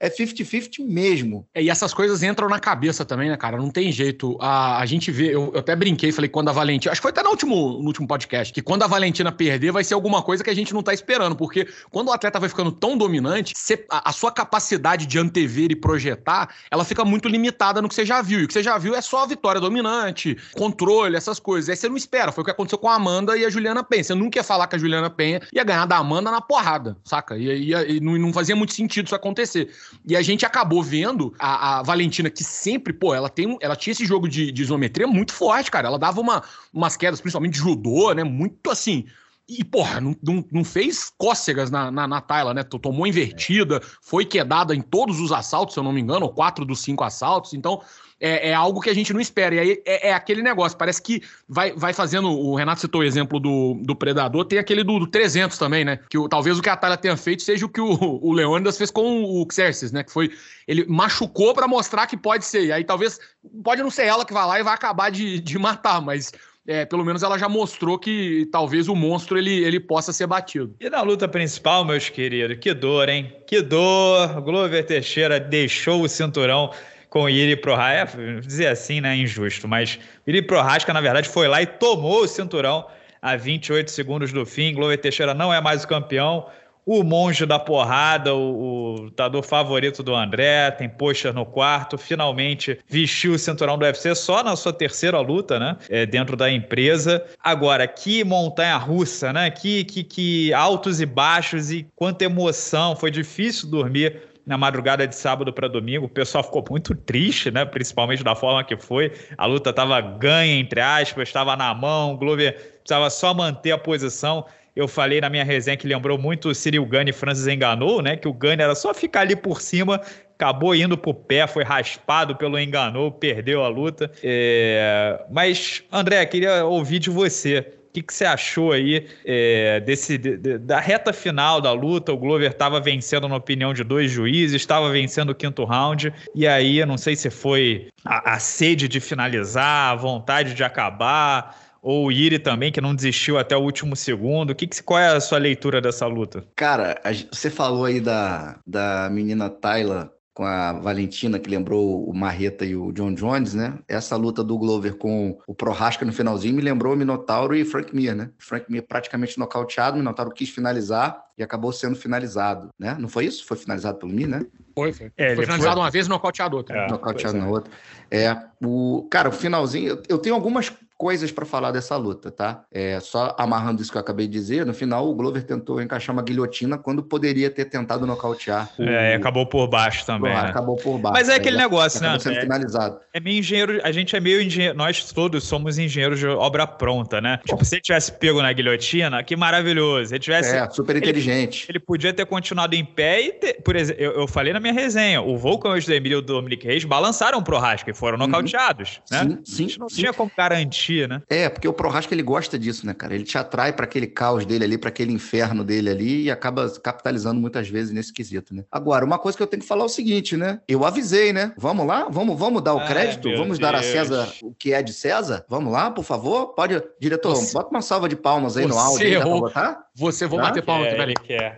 [0.00, 1.46] é 50-50 mesmo.
[1.54, 3.58] É, e essas coisas entram na cabeça também, né, cara?
[3.58, 4.36] Não tem jeito.
[4.40, 6.92] A, a gente vê, eu, eu até brinquei, falei, quando a Valentina.
[6.92, 9.84] Acho que foi até no último, no último podcast, que quando a Valentina perder, vai
[9.84, 11.36] ser alguma coisa que a gente não tá esperando.
[11.36, 13.54] Porque quando o atleta vai ficando tão dominante,
[13.90, 18.06] a, a, sua capacidade de antever e projetar, ela fica muito limitada no que você
[18.06, 18.40] já viu.
[18.40, 21.68] E o que você já viu é só a vitória dominante, controle, essas coisas.
[21.68, 22.32] Aí você não espera.
[22.32, 24.04] Foi o que aconteceu com a Amanda e a Juliana Penha.
[24.04, 27.36] Você nunca ia falar que a Juliana Penha ia ganhar da Amanda na porrada, saca?
[27.36, 29.70] E, e, e não fazia muito sentido isso acontecer acontecer.
[30.06, 33.92] E a gente acabou vendo a, a Valentina, que sempre, pô, ela tem ela tinha
[33.92, 35.88] esse jogo de, de isometria muito forte, cara.
[35.88, 38.24] Ela dava uma, umas quedas, principalmente de judô, né?
[38.24, 39.06] Muito assim.
[39.48, 42.62] E, porra, não, não, não, fez cócegas na, na, na Tayla, né?
[42.62, 46.64] Tomou invertida, foi quedada em todos os assaltos, se eu não me engano, ou quatro
[46.64, 47.52] dos cinco assaltos.
[47.52, 47.82] Então,
[48.20, 49.54] é, é, algo que a gente não espera.
[49.54, 52.28] E aí é, é, aquele negócio, parece que vai, vai fazendo.
[52.28, 55.98] O Renato citou o exemplo do, do Predador, tem aquele do, do 300 também, né?
[56.08, 57.88] Que o, talvez o que a Thalia tenha feito seja o que o,
[58.22, 60.04] o Leônidas fez com o Xerxes, né?
[60.04, 60.30] Que foi.
[60.68, 62.66] Ele machucou para mostrar que pode ser.
[62.66, 63.18] E aí talvez.
[63.64, 66.30] Pode não ser ela que vai lá e vai acabar de, de matar, mas.
[66.66, 70.76] É, pelo menos ela já mostrou que talvez o monstro ele, ele possa ser batido.
[70.78, 73.34] E na luta principal, meus queridos, que dor, hein?
[73.46, 74.42] Que dor!
[74.42, 76.70] Glover Teixeira deixou o cinturão
[77.10, 81.60] com o Iri Prohaska, dizer assim, né, injusto, mas Iri Prohaska, na verdade, foi lá
[81.60, 82.86] e tomou o cinturão
[83.20, 84.72] a 28 segundos do fim.
[84.72, 86.46] Glover Teixeira não é mais o campeão.
[86.86, 92.78] O monge da porrada, o, o lutador favorito do André, tem postas no quarto, finalmente
[92.88, 95.76] vestiu o cinturão do UFC só na sua terceira luta, né?
[95.90, 97.22] É, dentro da empresa.
[97.42, 99.50] Agora, que montanha russa, né?
[99.50, 102.96] Que, que, que altos e baixos e quanta emoção.
[102.96, 106.06] Foi difícil dormir na madrugada de sábado para domingo.
[106.06, 107.64] O pessoal ficou muito triste, né?
[107.64, 109.12] Principalmente da forma que foi.
[109.38, 112.14] A luta estava ganha, entre aspas, estava na mão.
[112.14, 114.44] O Glover precisava só manter a posição.
[114.74, 118.16] Eu falei na minha resenha que lembrou muito o Cyril Gane e Francis enganou, né?
[118.16, 120.00] Que o Gane era só ficar ali por cima,
[120.34, 124.10] acabou indo pro pé, foi raspado pelo enganou, perdeu a luta.
[124.20, 125.24] É...
[125.30, 127.79] Mas, André, queria ouvir de você.
[127.90, 132.12] O que, que você achou aí é, desse, de, da reta final da luta?
[132.12, 136.46] O Glover estava vencendo na opinião de dois juízes, estava vencendo o quinto round, e
[136.46, 141.58] aí eu não sei se foi a, a sede de finalizar, a vontade de acabar,
[141.82, 144.54] ou o Iri também, que não desistiu até o último segundo.
[144.54, 146.44] Que, que, qual é a sua leitura dessa luta?
[146.54, 147.00] Cara,
[147.32, 152.74] você falou aí da, da menina Tayla com a Valentina, que lembrou o Marreta e
[152.74, 153.78] o John Jones, né?
[153.86, 157.94] Essa luta do Glover com o Prohaska no finalzinho me lembrou o Minotauro e Frank
[157.94, 158.30] Mir, né?
[158.38, 162.96] Frank Mir praticamente nocauteado, o Minotauro quis finalizar e acabou sendo finalizado, né?
[162.98, 163.44] Não foi isso?
[163.44, 164.46] Foi finalizado pelo Mir, né?
[164.74, 165.12] Foi, foi.
[165.14, 165.82] É, foi finalizado foi...
[165.82, 166.74] uma vez e nocauteado outra.
[166.74, 167.50] É, nocauteado na é.
[167.50, 167.72] outra.
[168.10, 169.06] É, o...
[169.10, 169.88] Cara, o finalzinho...
[169.88, 172.62] Eu, eu tenho algumas coisas para falar dessa luta, tá?
[172.70, 176.14] É, só amarrando isso que eu acabei de dizer, no final o Glover tentou encaixar
[176.14, 178.68] uma guilhotina quando poderia ter tentado nocautear.
[178.78, 178.82] O...
[178.82, 180.30] É, acabou por baixo também.
[180.30, 180.40] né?
[180.40, 181.14] Acabou por baixo.
[181.14, 182.18] Mas é aquele negócio, né?
[182.18, 183.00] Sendo é, finalizado.
[183.14, 187.18] É meio engenheiro, a gente é meio engenheiro, nós todos somos engenheiros de obra pronta,
[187.18, 187.40] né?
[187.46, 190.08] Tipo, se ele tivesse pego na guilhotina, que maravilhoso.
[190.08, 190.54] Se ele tivesse.
[190.54, 191.64] É, super inteligente.
[191.64, 194.60] Ele, ele podia ter continuado em pé e ter, por exemplo, eu, eu, falei na
[194.60, 197.94] minha resenha, o Volkan e o Emílio e o Dominic Reis balançaram pro Rasca e
[197.94, 198.26] foram uhum.
[198.26, 199.20] nocauteados, né?
[199.20, 199.64] Sim, sim.
[199.64, 199.96] A gente não sim.
[199.96, 201.22] tinha como garantir, né?
[201.28, 203.14] É, porque o Prohaska ele gosta disso, né, cara?
[203.14, 206.68] Ele te atrai para aquele caos dele ali, para aquele inferno dele ali e acaba
[206.80, 208.64] capitalizando muitas vezes nesse quesito, né?
[208.70, 210.60] Agora, uma coisa que eu tenho que falar é o seguinte, né?
[210.68, 211.52] Eu avisei, né?
[211.56, 212.08] Vamos lá?
[212.10, 213.28] Vamos, vamos dar o crédito?
[213.28, 213.72] Ai, vamos Deus.
[213.72, 215.44] dar a César o que é de César?
[215.48, 216.48] Vamos lá, por favor?
[216.54, 217.52] Pode, diretor, você...
[217.52, 219.52] bota uma salva de palmas aí você no áudio aí, errou.
[219.94, 220.46] Você, vou tá?
[220.46, 221.14] bater palmas, velho.
[221.22, 221.56] Quer.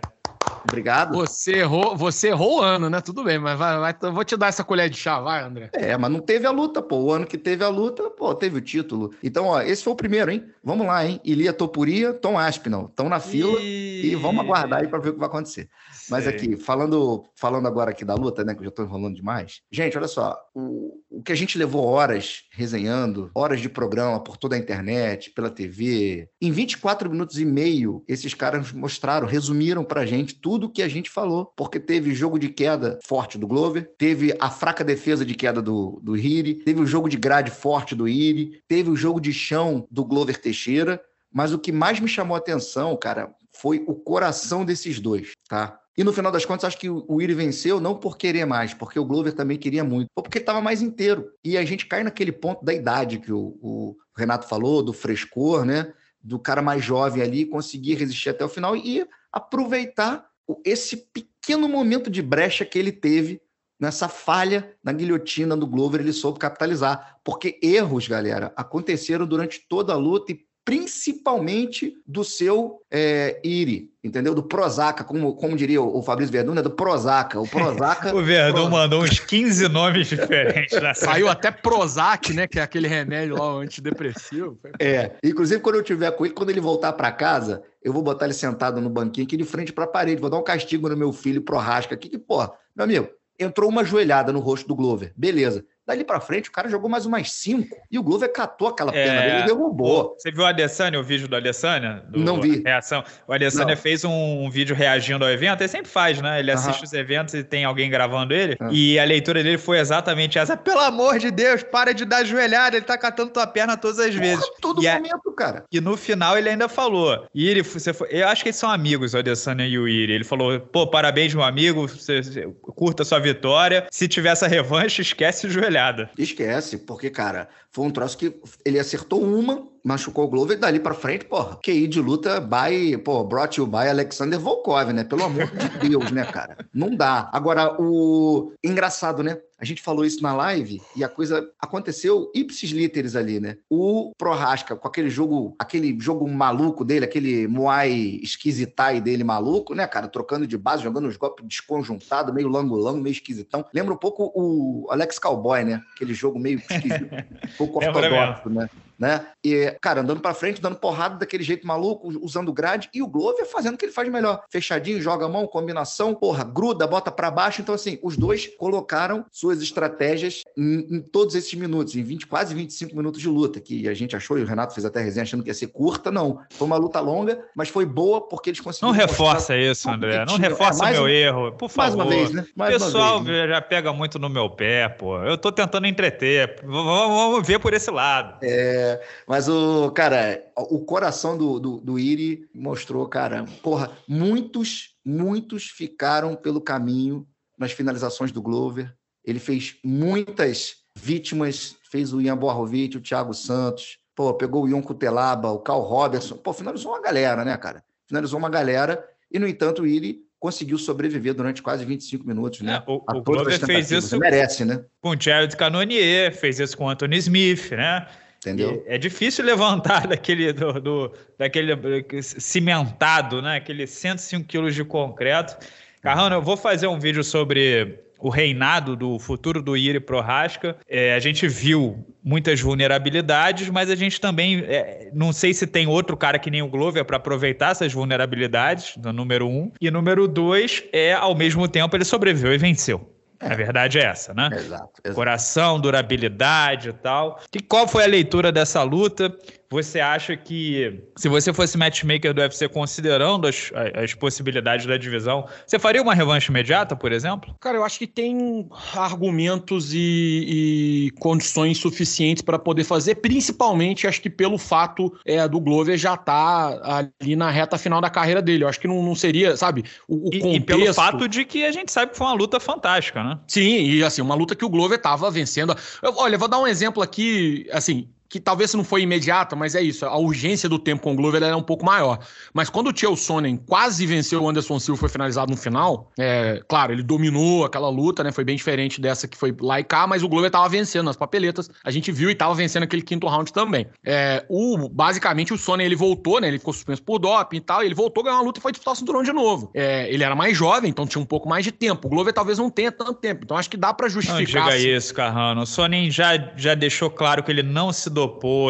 [0.63, 1.13] Obrigado.
[1.13, 3.01] Você errou, você errou o ano, né?
[3.01, 5.69] Tudo bem, mas vai, vai, vou te dar essa colher de chá, vai, André.
[5.73, 6.97] É, mas não teve a luta, pô.
[6.97, 9.13] O ano que teve a luta, pô, teve o título.
[9.21, 10.45] Então, ó, esse foi o primeiro, hein?
[10.63, 11.19] Vamos lá, hein?
[11.23, 12.85] Ilia Topuria, Tom Aspinall.
[12.85, 14.11] Estão na fila e...
[14.11, 15.69] e vamos aguardar aí para ver o que vai acontecer.
[16.09, 18.53] Mas aqui, falando, falando agora aqui da luta, né?
[18.53, 19.61] Que eu já tô enrolando demais.
[19.71, 20.37] Gente, olha só.
[20.53, 25.31] O, o que a gente levou horas resenhando, horas de programa por toda a internet,
[25.31, 26.27] pela TV.
[26.41, 31.09] Em 24 minutos e meio, esses caras mostraram, resumiram pra gente tudo que a gente
[31.09, 31.51] falou.
[31.55, 35.99] Porque teve jogo de queda forte do Glover, teve a fraca defesa de queda do,
[36.01, 39.87] do Iri, teve o jogo de grade forte do Iri, teve o jogo de chão
[39.89, 41.01] do Glover Teixeira.
[41.31, 45.79] Mas o que mais me chamou a atenção, cara, foi o coração desses dois, tá?
[45.95, 48.97] E no final das contas, acho que o Iri venceu não por querer mais, porque
[48.97, 51.31] o Glover também queria muito, ou porque estava mais inteiro.
[51.43, 55.65] E a gente cai naquele ponto da idade que o, o, Renato falou, do frescor,
[55.65, 55.93] né?
[56.21, 60.25] Do cara mais jovem ali conseguir resistir até o final e aproveitar
[60.65, 63.41] esse pequeno momento de brecha que ele teve
[63.79, 67.19] nessa falha na guilhotina do Glover, ele soube capitalizar.
[67.23, 74.33] Porque erros, galera, aconteceram durante toda a luta e principalmente do seu é, IRI, entendeu?
[74.33, 76.61] Do Prozaca, como, como diria o, Fabrício Verdun, né?
[76.61, 77.39] do Prozaca.
[77.39, 78.15] O Prozaca.
[78.15, 80.81] o Verdun mandou uns 15 nomes diferentes.
[80.81, 80.93] Né?
[80.95, 82.47] Saiu até Prozac, né?
[82.47, 84.57] Que é aquele remédio lá antidepressivo.
[84.79, 85.11] É.
[85.21, 88.33] Inclusive, quando eu tiver com ele, quando ele voltar para casa, eu vou botar ele
[88.33, 90.21] sentado no banquinho aqui de frente para a parede.
[90.21, 92.37] Vou dar um castigo no meu filho Prorasca aqui, que, pô,
[92.75, 95.11] meu amigo, entrou uma joelhada no rosto do Glover.
[95.17, 95.65] Beleza.
[95.85, 99.21] Dali pra frente, o cara jogou mais umas cinco e o Glover catou aquela perna
[99.21, 99.29] é...
[99.29, 100.15] dele e derrubou.
[100.17, 102.05] Você viu o Adesanya, o vídeo do Adesanya?
[102.07, 102.19] Do...
[102.19, 102.61] Não vi.
[102.63, 103.03] Reação.
[103.27, 103.81] O Adesanya Não.
[103.81, 106.39] fez um, vídeo reagindo ao evento, ele sempre faz, né?
[106.39, 108.55] Ele assiste os eventos e tem alguém gravando ele.
[108.55, 108.69] -huh.
[108.71, 112.77] E a leitura dele foi exatamente essa: pelo amor de Deus, para de dar joelhada,
[112.77, 114.45] ele tá catando tua perna todas as vezes.
[114.45, 115.35] Porra, todo e momento, a...
[115.35, 115.65] cara.
[115.69, 118.07] E no final ele ainda falou: Iri, você foi...
[118.09, 120.13] eu acho que eles são amigos, o Adesanya e o Iri.
[120.13, 122.21] Ele falou: pô, parabéns, meu amigo, você,
[122.61, 123.85] curta sua vitória.
[123.91, 125.72] Se tiver essa revanche, esquece joelhada.
[126.17, 128.33] Esquece porque, cara, foi um troço que
[128.63, 132.97] ele acertou uma, machucou o Glover e dali pra frente, porra, QI de luta by,
[132.97, 135.03] pô, brought you by Alexander Volkov, né?
[135.03, 136.57] Pelo amor de Deus, né, cara?
[136.73, 137.29] Não dá.
[137.33, 139.37] Agora, o engraçado, né?
[139.63, 143.55] A gente falou isso na live e a coisa aconteceu ipsis literis ali, né?
[143.69, 149.87] O Prorasca, com aquele jogo, aquele jogo maluco dele, aquele Muay esquisitai dele maluco, né,
[149.87, 150.09] cara?
[150.09, 153.63] Trocando de base, jogando os golpes desconjuntados, meio lango-lango, meio esquisitão.
[153.73, 155.81] Lembra um pouco o Alex Cowboy, né?
[155.95, 158.69] Aquele jogo meio esquisito, um pouco ortodoxo, né?
[159.03, 159.25] Né?
[159.43, 163.45] E, cara, andando para frente, dando porrada daquele jeito maluco, usando grade, e o Glover
[163.45, 164.41] fazendo o que ele faz melhor.
[164.49, 167.61] Fechadinho, joga a mão, combinação, porra, gruda, bota para baixo.
[167.61, 172.55] Então, assim, os dois colocaram suas estratégias em, em, todos esses minutos, em 20, quase
[172.55, 175.43] 25 minutos de luta, que a gente achou, e o Renato fez até resenha achando
[175.43, 176.39] que ia ser curta, não.
[176.51, 178.93] Foi uma luta longa, mas foi boa porque eles conseguiram.
[178.93, 180.23] Não reforça isso, André.
[180.25, 181.51] Não reforça é, meu um, erro.
[181.51, 181.83] Por favor.
[181.83, 182.45] Mais uma vez, né?
[182.55, 183.53] Mais o pessoal vez, né?
[183.53, 185.21] já pega muito no meu pé, pô.
[185.23, 186.61] Eu tô tentando entreter.
[186.63, 188.37] Vamos ver por esse lado.
[188.41, 188.92] É,
[189.27, 196.35] mas o, cara, o coração do, do, do Iri mostrou, cara, porra, muitos, muitos ficaram
[196.35, 197.27] pelo caminho
[197.57, 198.93] nas finalizações do Glover.
[199.23, 204.81] Ele fez muitas vítimas, fez o Ian Borrovic, o Thiago Santos, pô, pegou o Ion
[204.81, 207.83] Cutelaba, o Carl Robertson, pô, finalizou uma galera, né, cara?
[208.07, 212.83] Finalizou uma galera, e no entanto o Iri conseguiu sobreviver durante quase 25 minutos, né?
[212.85, 214.83] É, o, o Glover fez isso merece, né?
[215.01, 218.05] com o Jared Cannonier, fez isso com o Anthony Smith, né?
[218.45, 218.83] Entendeu?
[218.87, 221.73] E é difícil levantar daquele, do, do, daquele
[222.21, 223.57] cimentado, né?
[223.57, 225.57] Aquele 105 quilos de concreto.
[226.01, 230.77] Carrano, eu vou fazer um vídeo sobre o reinado do futuro do Iri Prohaska.
[230.87, 235.87] É, a gente viu muitas vulnerabilidades, mas a gente também é, não sei se tem
[235.87, 239.71] outro cara que nem o Glover para aproveitar essas vulnerabilidades, no número um.
[239.79, 243.12] E número dois é, ao mesmo tempo, ele sobreviveu e venceu.
[243.39, 243.51] É.
[243.51, 244.49] A verdade é essa, né?
[244.53, 245.15] Exato, exato.
[245.15, 247.39] Coração, durabilidade e tal.
[247.53, 249.35] E qual foi a leitura dessa luta?
[249.69, 255.47] Você acha que, se você fosse matchmaker do UFC, considerando as, as possibilidades da divisão,
[255.65, 257.55] você faria uma revanche imediata, por exemplo?
[257.59, 264.21] Cara, eu acho que tem argumentos e, e condições suficientes para poder fazer, principalmente acho
[264.21, 268.41] que pelo fato é, do Glover já estar tá ali na reta final da carreira
[268.41, 268.63] dele.
[268.63, 270.55] Eu acho que não, não seria, sabe, o, o e, contexto...
[270.55, 273.39] e pelo fato de que a gente sabe que foi uma luta fantástica, né?
[273.47, 275.75] Sim, e assim, uma luta que o Glover estava vencendo.
[276.01, 279.81] Eu, olha, vou dar um exemplo aqui, assim, que talvez não foi imediata, mas é
[279.83, 280.07] isso.
[280.07, 282.17] A urgência do tempo com o Glover era um pouco maior.
[282.51, 286.59] Mas quando o Chael Sonnen quase venceu o Anderson Silva foi finalizado no final, é,
[286.67, 288.31] claro, ele dominou aquela luta, né?
[288.31, 291.15] Foi bem diferente dessa que foi lá e cá, mas o Glover tava vencendo nas
[291.15, 291.69] papeletas.
[291.83, 293.85] A gente viu e tava vencendo aquele quinto round também.
[294.03, 296.47] É, o, basicamente, o Sonnen ele voltou, né?
[296.47, 297.83] Ele ficou suspenso por doping e tal.
[297.83, 299.69] E ele voltou, ganhou uma luta e foi disputar o cinturão de novo.
[299.75, 302.07] É, ele era mais jovem, então tinha um pouco mais de tempo.
[302.07, 303.41] O Glover talvez não tenha tanto tempo.
[303.43, 304.63] Então acho que dá para justificar.
[304.63, 304.89] Não diga assim.
[304.89, 305.61] isso, Carrano.
[305.61, 308.09] O Sonnen já, já deixou claro que ele não se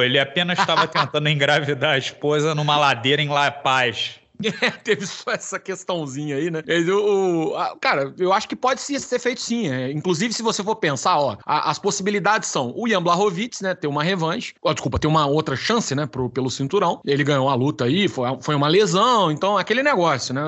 [0.04, 4.20] Ele apenas estava tentando engravidar a esposa numa ladeira em La Paz.
[4.62, 6.62] É, teve só essa questãozinha aí, né?
[6.92, 9.70] O, o a, cara, eu acho que pode ser, ser feito sim.
[9.70, 9.92] É.
[9.92, 13.88] Inclusive, se você for pensar, ó, a, as possibilidades são o Jan Blachowicz, né, ter
[13.88, 14.54] uma revanche.
[14.62, 17.02] Ó, desculpa, ter uma outra chance, né, pro, pelo cinturão.
[17.06, 20.42] Ele ganhou a luta aí, foi, foi uma lesão, então aquele negócio, né?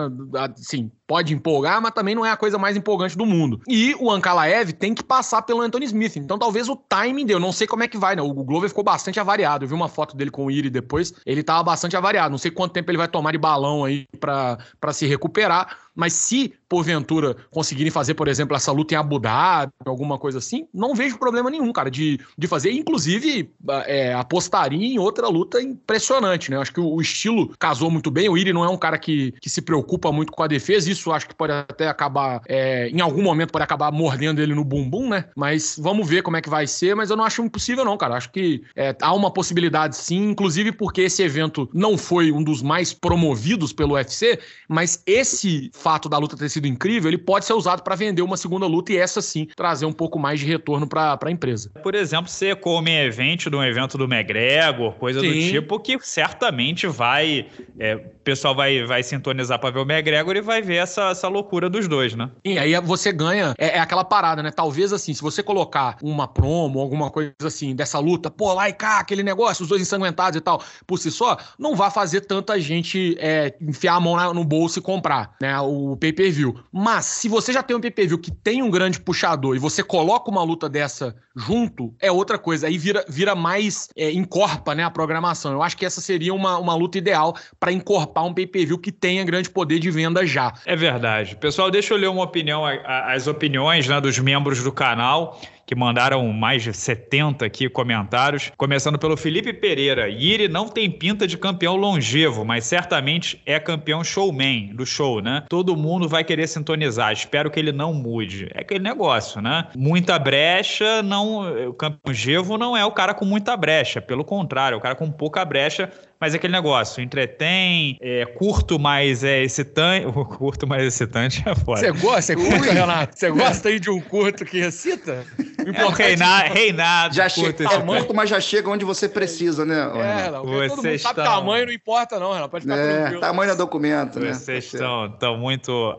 [0.57, 3.61] Assim, pode empolgar, mas também não é a coisa mais empolgante do mundo.
[3.67, 6.15] E o Ankalaev tem que passar pelo Anthony Smith.
[6.17, 7.39] Então talvez o timing deu.
[7.39, 8.21] Não sei como é que vai, né?
[8.21, 9.65] O Glover ficou bastante avariado.
[9.65, 11.13] Eu vi uma foto dele com o Iri depois.
[11.25, 12.31] Ele tava bastante avariado.
[12.31, 15.77] Não sei quanto tempo ele vai tomar de balão aí para se recuperar.
[15.95, 20.67] Mas se, porventura, conseguirem fazer, por exemplo, essa luta em Abu Dhabi, alguma coisa assim,
[20.73, 22.71] não vejo problema nenhum, cara, de, de fazer.
[22.71, 23.49] Inclusive,
[23.85, 26.57] é, apostaria em outra luta impressionante, né?
[26.57, 28.27] Acho que o, o, estilo casou muito bem.
[28.27, 30.91] O Iri não é um cara que, que se preocupa muito com a defesa.
[30.91, 34.65] Isso acho que pode até acabar, é, em algum momento, pode acabar mordendo ele no
[34.65, 35.25] bumbum, né?
[35.35, 36.95] Mas vamos ver como é que vai ser.
[36.95, 38.15] Mas eu não acho impossível, não, cara.
[38.15, 42.61] Acho que é, há uma possibilidade sim, inclusive porque esse evento não foi um dos
[42.61, 47.53] mais promovidos pelo UFC, mas esse fato da luta ter sido incrível, ele pode ser
[47.53, 50.87] usado para vender uma segunda luta e essa sim trazer um pouco mais de retorno
[50.87, 51.69] para a empresa.
[51.83, 55.27] Por exemplo, ser como evento de um evento do McGregor, coisa sim.
[55.27, 57.45] do tipo, que certamente vai.
[57.79, 61.27] É, o pessoal vai, vai sintonizar para ver o McGregor e vai ver essa, essa
[61.27, 62.31] loucura dos dois, né?
[62.43, 63.53] E aí você ganha.
[63.55, 64.49] É, é, aquela parada, né?
[64.49, 68.73] Talvez assim, se você colocar uma promo, alguma coisa assim, dessa luta, pô, lá e
[68.73, 72.59] cá, aquele negócio, os dois ensanguentados e tal, por si só, não vai fazer tanta
[72.59, 75.59] gente é, enfiar a mão no bolso e comprar, né?
[75.59, 76.55] O pay pay-per-view.
[76.71, 80.31] Mas se você já tem um pay-per-view que tem um grande puxador e você coloca
[80.31, 82.67] uma luta dessa junto, é outra coisa.
[82.67, 85.51] Aí vira, vira mais é, encorpa né, a programação.
[85.51, 89.23] Eu acho que essa seria uma, uma luta ideal para encorpar um pay-per-view que tenha
[89.23, 90.53] grande poder de venda já.
[90.65, 91.35] É verdade.
[91.35, 96.27] Pessoal, deixa eu ler uma opinião, as opiniões né, dos membros do canal que mandaram
[96.31, 98.51] mais de 70 aqui comentários.
[98.57, 100.07] Começando pelo Felipe Pereira.
[100.07, 105.43] Yiri não tem pinta de campeão longevo, mas certamente é campeão showman do show, né?
[105.49, 107.11] Todo mundo vai querer sintonizar.
[107.11, 108.47] Espero que ele não mude.
[108.53, 109.67] É aquele negócio, né?
[109.75, 111.69] Muita brecha, não.
[111.69, 114.01] O campeão longevo não é o cara com muita brecha.
[114.01, 118.79] Pelo contrário, é o cara com pouca brecha mas é aquele negócio, entretém, é curto,
[118.79, 120.05] mas é excitante.
[120.15, 121.79] O curto, mais excitante é foda.
[121.79, 123.19] Você gosta, você curte, Renato?
[123.19, 125.25] Você gosta aí de um curto que excita?
[125.73, 127.15] É um reinado, reinado.
[127.15, 129.75] Já chega, é curto, mas já chega onde você precisa, né?
[129.75, 131.15] É, não, Vocês todo mundo estão...
[131.15, 132.49] sabe tamanho, não importa não, Renato.
[132.49, 133.21] Pode ficar é, tranquilo.
[133.21, 134.33] Tamanho é documento, né?
[134.33, 135.95] Vocês estão, estão muito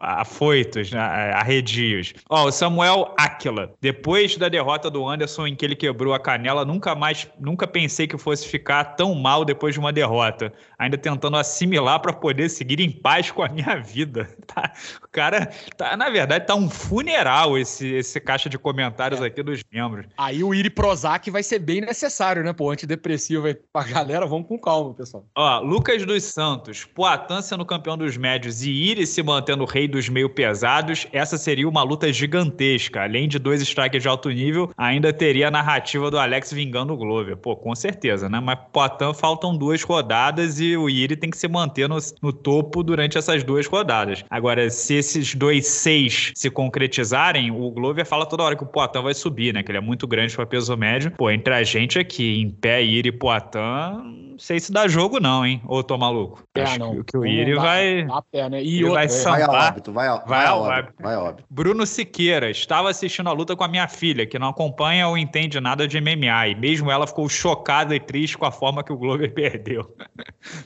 [0.00, 1.00] afoitos, né?
[1.34, 2.14] arredios.
[2.28, 3.72] Ó, o Samuel Aquila.
[3.80, 8.06] Depois da derrota do Anderson, em que ele quebrou a canela, nunca mais, nunca pensei
[8.06, 12.80] que fosse ficar tão mal depois de uma derrota, ainda tentando assimilar para poder seguir
[12.80, 14.28] em paz com a minha vida.
[14.46, 14.72] Tá,
[15.16, 19.24] cara, tá, na verdade, tá um funeral esse, esse caixa de comentários é.
[19.24, 20.04] aqui dos membros.
[20.18, 22.52] Aí o Iri Prozac vai ser bem necessário, né?
[22.52, 25.24] Pô, antidepressivo aí pra galera, vamos com calma, pessoal.
[25.34, 30.06] Ó, Lucas dos Santos, Poatan sendo campeão dos médios e Iri se mantendo rei dos
[30.10, 33.04] meio pesados, essa seria uma luta gigantesca.
[33.04, 36.96] Além de dois strikers de alto nível, ainda teria a narrativa do Alex vingando o
[36.96, 37.38] Glover.
[37.38, 38.38] Pô, com certeza, né?
[38.38, 42.82] Mas Poatan faltam duas rodadas e o Yiri tem que se manter no, no topo
[42.82, 44.22] durante essas duas rodadas.
[44.28, 49.02] Agora, se esses dois seis se concretizarem, o Glover fala toda hora que o Poitin
[49.02, 49.62] vai subir, né?
[49.62, 51.12] Que ele é muito grande para peso médio.
[51.12, 55.18] Pô, entre a gente aqui, em pé, Yiri e Poitin, não sei se dá jogo,
[55.18, 55.62] não, hein?
[55.66, 56.42] Ou tô maluco?
[56.54, 57.02] É, Acho não.
[57.02, 58.04] que o Iri vai.
[58.04, 58.62] Dá pé, né?
[58.62, 59.46] E vai sambar.
[59.46, 61.44] Vai ao óbito, vai ao, vai ao óbito, vai ao óbito.
[61.48, 65.58] Bruno Siqueira, estava assistindo a luta com a minha filha, que não acompanha ou entende
[65.60, 68.96] nada de MMA, e mesmo ela ficou chocada e triste com a forma que o
[68.96, 69.96] Glover perdeu.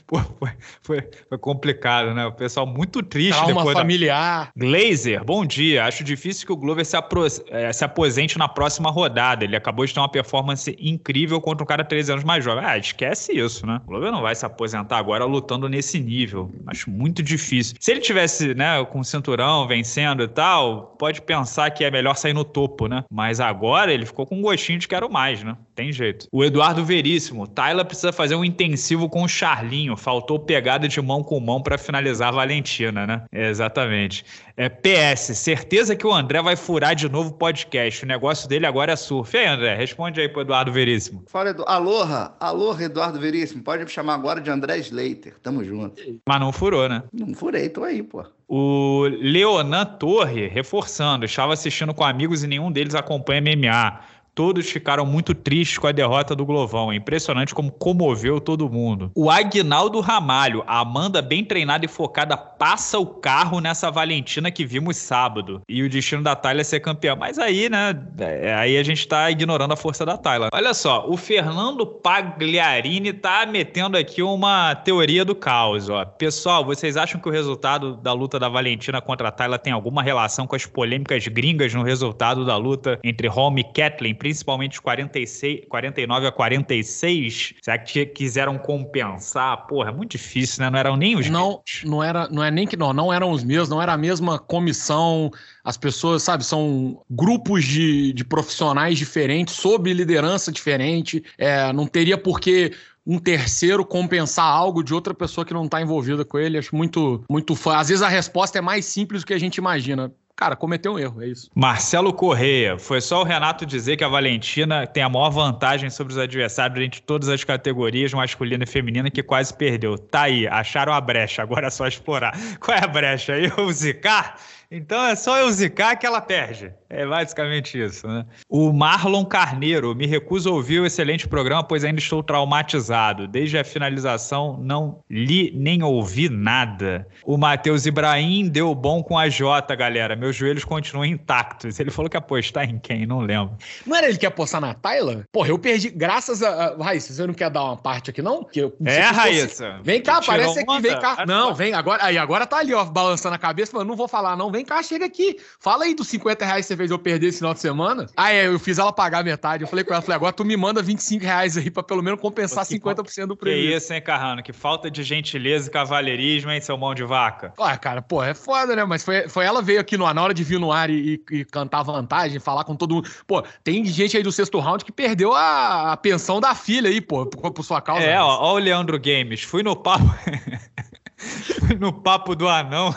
[0.05, 0.49] Pô, foi,
[0.81, 2.25] foi, foi, complicado, né?
[2.25, 4.19] O pessoal muito triste Trauma depois familiar.
[4.19, 4.30] Da...
[4.57, 5.85] Glazer, bom dia.
[5.85, 7.25] Acho difícil que o Glover se, apro...
[7.49, 9.43] É, se aposente na próxima rodada.
[9.43, 12.65] Ele acabou de ter uma performance incrível contra um cara 13 anos mais jovem.
[12.65, 13.81] Ah, esquece isso isso, né?
[13.83, 16.51] O Glover não vai se aposentar agora lutando nesse nível.
[16.67, 17.75] Acho muito difícil.
[17.79, 22.15] Se ele tivesse, né, com o cinturão, vencendo e tal, pode pensar que é melhor
[22.15, 23.03] sair no topo, né?
[23.09, 25.55] Mas agora ele ficou com um gostinho de quero mais, né?
[25.81, 26.27] Tem jeito.
[26.31, 29.97] O Eduardo Veríssimo, Tyler precisa fazer um intensivo com o Charlinho.
[29.97, 33.23] Faltou pegada de mão com mão para finalizar a Valentina, né?
[33.31, 34.23] É, exatamente.
[34.55, 38.03] É, PS, certeza que o André vai furar de novo o podcast.
[38.03, 39.35] O negócio dele agora é surf.
[39.35, 41.23] E aí, André, responde aí pro Eduardo Veríssimo.
[41.27, 41.63] Fala, Edu...
[41.65, 43.63] Aloha, aloha, Eduardo Veríssimo.
[43.63, 45.33] Pode me chamar agora de André Slater.
[45.41, 45.99] Tamo junto.
[46.27, 47.01] Mas não furou, né?
[47.11, 48.23] Não furei, tô aí, pô.
[48.47, 54.01] O Leonan Torre, reforçando, estava assistindo com amigos e nenhum deles acompanha MMA.
[54.33, 56.91] Todos ficaram muito tristes com a derrota do Glovão.
[56.91, 59.11] É impressionante como comoveu todo mundo.
[59.13, 64.65] O Agnaldo Ramalho, a Amanda bem treinada e focada, passa o carro nessa Valentina que
[64.65, 65.61] vimos sábado.
[65.67, 67.15] E o destino da Tyler é ser campeã.
[67.15, 67.93] Mas aí, né?
[68.19, 70.49] É, aí a gente tá ignorando a força da Tyler.
[70.53, 75.89] Olha só, o Fernando Pagliarini tá metendo aqui uma teoria do caos.
[75.89, 76.05] Ó.
[76.05, 80.01] Pessoal, vocês acham que o resultado da luta da Valentina contra a Tyler tem alguma
[80.01, 84.20] relação com as polêmicas gringas no resultado da luta entre Holm e Kathleen?
[84.21, 89.65] Principalmente os 46, 49 a 46, será que quiseram compensar?
[89.65, 90.69] Porra, é muito difícil, né?
[90.69, 91.81] Não eram nem os Não, mesmos.
[91.83, 94.37] não era, não é nem que não, não eram os mesmos, não era a mesma
[94.37, 95.31] comissão,
[95.63, 102.15] as pessoas, sabe, são grupos de, de profissionais diferentes, sob liderança diferente, é, não teria
[102.15, 106.59] por que um terceiro compensar algo de outra pessoa que não está envolvida com ele.
[106.59, 107.77] Acho muito, muito fã.
[107.77, 110.99] Às vezes a resposta é mais simples do que a gente imagina cara, cometeu um
[110.99, 111.51] erro, é isso.
[111.53, 116.13] Marcelo Correia, foi só o Renato dizer que a Valentina tem a maior vantagem sobre
[116.13, 119.99] os adversários entre todas as categorias, masculina e feminina, que quase perdeu.
[119.99, 122.35] Tá aí, acharam a brecha, agora é só explorar.
[122.59, 123.33] Qual é a brecha?
[123.37, 124.35] Eu zicar?
[124.71, 126.73] Então é só eu zicar que ela perde.
[126.89, 128.25] É basicamente isso, né?
[128.49, 133.27] O Marlon Carneiro, me recuso a ouvir o excelente programa, pois ainda estou traumatizado.
[133.27, 137.07] Desde a finalização, não li nem ouvi nada.
[137.25, 140.15] O Matheus Ibrahim deu bom com a Jota, galera.
[140.15, 141.79] Meus joelhos continuam intactos.
[141.79, 143.05] Ele falou que apostar em quem?
[143.05, 143.57] Não lembro.
[143.85, 145.25] Não era ele que apostar na Tyler?
[145.31, 146.75] Porra, eu perdi graças a.
[146.81, 148.43] Raíssa, você não quer dar uma parte aqui, não?
[148.43, 149.79] Que eu, é, Raíssa.
[149.83, 151.25] Vem cá, aparece aqui, vem cá.
[151.25, 154.35] Não, vem, agora, aí, agora tá ali, ó, balançando a cabeça, mas não vou falar,
[154.35, 154.51] não.
[154.51, 155.37] Vem Vem cá, chega aqui.
[155.59, 158.05] Fala aí dos 50 reais que você fez eu perder esse final de semana.
[158.15, 159.63] Ah, é, eu fiz ela pagar metade.
[159.63, 162.21] Eu falei com ela, falei, agora tu me manda 25 reais aí pra pelo menos
[162.21, 163.57] compensar Pô, 50% do preço.
[163.57, 164.43] Que isso, hein, Carrano?
[164.43, 167.51] Que falta de gentileza e cavalheirismo, hein, seu mão de vaca.
[167.57, 168.85] Olha, cara, pô, é foda, né?
[168.85, 171.37] Mas foi, foi ela veio aqui no, na hora de vir no ar e, e,
[171.37, 173.09] e cantar vantagem, falar com todo mundo.
[173.25, 177.01] Pô, tem gente aí do sexto round que perdeu a, a pensão da filha aí,
[177.01, 178.03] pô, por, por sua causa.
[178.03, 179.41] É, ó, ó o Leandro Games.
[179.41, 180.05] Fui no papo.
[181.79, 182.93] no papo do anão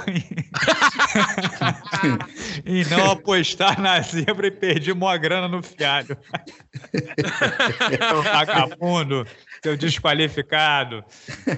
[2.65, 6.17] e não apostar na zebra e perdi uma grana no fiado.
[8.25, 9.27] Vagabundo,
[9.63, 11.05] seu desqualificado.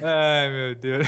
[0.02, 1.06] Ai, meu Deus.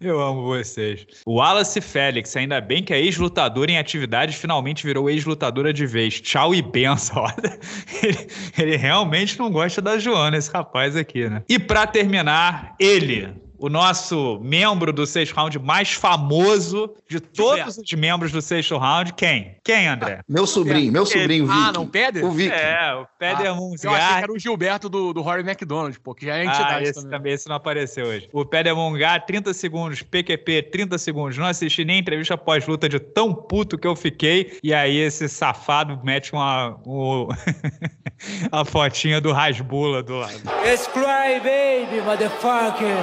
[0.00, 1.06] Eu amo vocês.
[1.26, 6.20] O Wallace Félix, ainda bem que é ex-lutador em atividade, finalmente virou ex-lutadora de vez.
[6.20, 7.26] Tchau e benção.
[8.02, 11.42] Ele, ele realmente não gosta da Joana, esse rapaz aqui, né?
[11.46, 17.92] E para terminar, ele, o nosso membro do sexto round mais famoso de todos os
[17.92, 19.12] membros do sexto round.
[19.12, 19.56] Quem?
[19.62, 20.20] Quem, André?
[20.26, 21.58] Meu sobrinho, meu sobrinho, Vicky.
[21.58, 22.24] Ah, não, Peder?
[22.24, 22.54] O Vicky.
[22.54, 23.84] É, o Peder ah, Mungar.
[23.84, 26.74] Eu achei que era o Gilberto do, do Rory McDonald, pô, que já é entidade
[26.74, 27.10] ah, esse também.
[27.10, 27.32] também.
[27.34, 28.28] Esse não apareceu hoje.
[28.32, 31.36] O Peder Mungar, 30 segundos, PQP, 30 segundos.
[31.36, 34.58] Não assisti nem entrevista pós-luta de tão puto que eu fiquei.
[34.62, 36.80] E aí esse safado mete uma,
[38.50, 40.40] a fotinha do Rasbula do lado.
[40.64, 42.96] Excry, baby, motherfucker.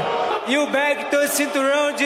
[0.49, 2.05] E o bag do cinturão de,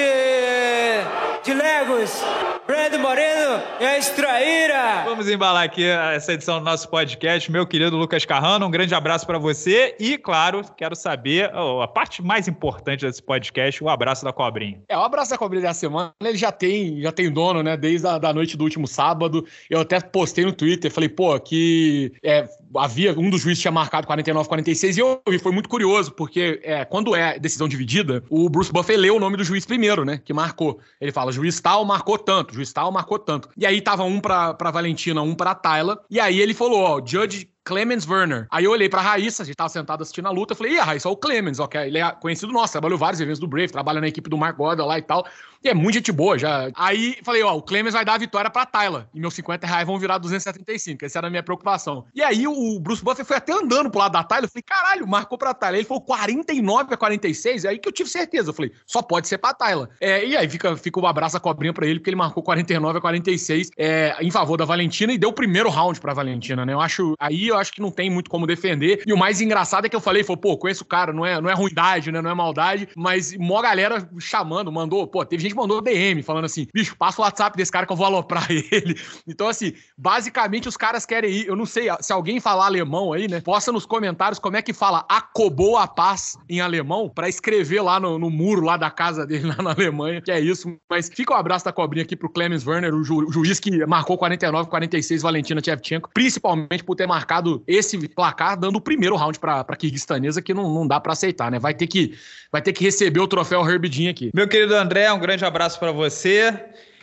[1.43, 2.23] de Legos.
[2.65, 5.03] Brando Moreno e a Extraíra.
[5.05, 7.51] Vamos embalar aqui essa edição do nosso podcast.
[7.51, 9.95] Meu querido Lucas Carrano, um grande abraço para você.
[9.99, 14.81] E, claro, quero saber oh, a parte mais importante desse podcast, o abraço da cobrinha.
[14.87, 17.75] É, o abraço da cobrinha da semana, ele já tem, já tem dono, né?
[17.77, 19.45] Desde a da noite do último sábado.
[19.69, 24.07] Eu até postei no Twitter, falei, pô, que é, havia, um dos juízes tinha marcado
[24.07, 28.49] 49, 46, e eu vi, foi muito curioso, porque é, quando é decisão dividida, o
[28.49, 30.19] Bruce Buffer lê o nome do juiz primeiro, né?
[30.24, 30.80] Que marcou.
[30.99, 33.49] Ele fala, juiz tal marcou tanto, juiz tal marcou tanto.
[33.57, 36.01] E aí tava um pra Valentina, um pra Tayla.
[36.09, 38.47] E aí ele falou, ó, Judge Clemens Werner.
[38.49, 40.80] Aí eu olhei pra Raíssa, a gente tava sentado assistindo a luta, eu falei, e
[40.80, 41.82] a Raíssa, é o Clemens, ok?
[41.82, 44.86] Ele é conhecido nosso, trabalhou vários eventos do Brave, trabalha na equipe do Mark Gordon
[44.86, 45.26] lá e tal.
[45.64, 46.72] E é muito gente boa já.
[46.74, 49.05] Aí falei, ó, o Clemens vai dar a vitória pra Tyler.
[49.14, 51.05] E meus 50 reais vão virar 275.
[51.05, 52.03] Essa era a minha preocupação.
[52.16, 54.45] E aí o Bruce Buffer foi até andando pro lado da Tyler.
[54.45, 55.80] Eu falei, caralho, marcou pra Tyler.
[55.80, 57.66] Ele falou 49 a 46.
[57.66, 58.49] É aí que eu tive certeza.
[58.49, 59.88] Eu falei, só pode ser pra Tyler.
[60.01, 62.97] É, e aí fica, fica um abraço a cobrinha pra ele, porque ele marcou 49
[62.97, 66.74] a 46 é, em favor da Valentina e deu o primeiro round pra Valentina, né?
[66.74, 67.14] Eu acho.
[67.20, 69.04] Aí eu acho que não tem muito como defender.
[69.06, 71.39] E o mais engraçado é que eu falei, foi, pô, conheço o cara, não é,
[71.39, 72.22] não é ruindade, né?
[72.22, 76.45] Não é maldade, mas mó galera chamando, mandou, pô, teve gente que mandou DM falando
[76.45, 78.99] assim, bicho, passa o WhatsApp desse cara que eu vou aloprar ele.
[79.28, 81.47] Então, assim, basicamente os caras querem ir.
[81.47, 83.41] Eu não sei se alguém falar alemão aí, né?
[83.41, 87.99] Posta nos comentários como é que fala acobou a paz em alemão para escrever lá
[87.99, 90.76] no, no, muro lá da casa dele lá na Alemanha, que é isso.
[90.89, 93.60] Mas fica o um abraço da cobrinha aqui pro Clemens Werner, o, ju, o juiz
[93.60, 99.15] que marcou 49, 46 Valentina Shevchenko, principalmente por ter marcado esse placar, dando o primeiro
[99.15, 101.59] round pra, pra Kirguistanesa, que não, não dá para aceitar, né?
[101.59, 102.17] Vai ter, que,
[102.51, 104.31] vai ter que receber o troféu Herbidinho aqui.
[104.33, 106.53] Meu querido André, um grande abraço para você.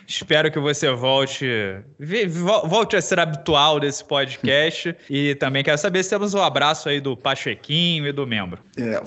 [0.09, 1.47] Espero que você volte,
[2.65, 4.95] volte a ser habitual desse podcast.
[5.07, 8.59] e também quero saber se temos um abraço aí do Pachequinho e do membro.
[8.75, 8.99] É,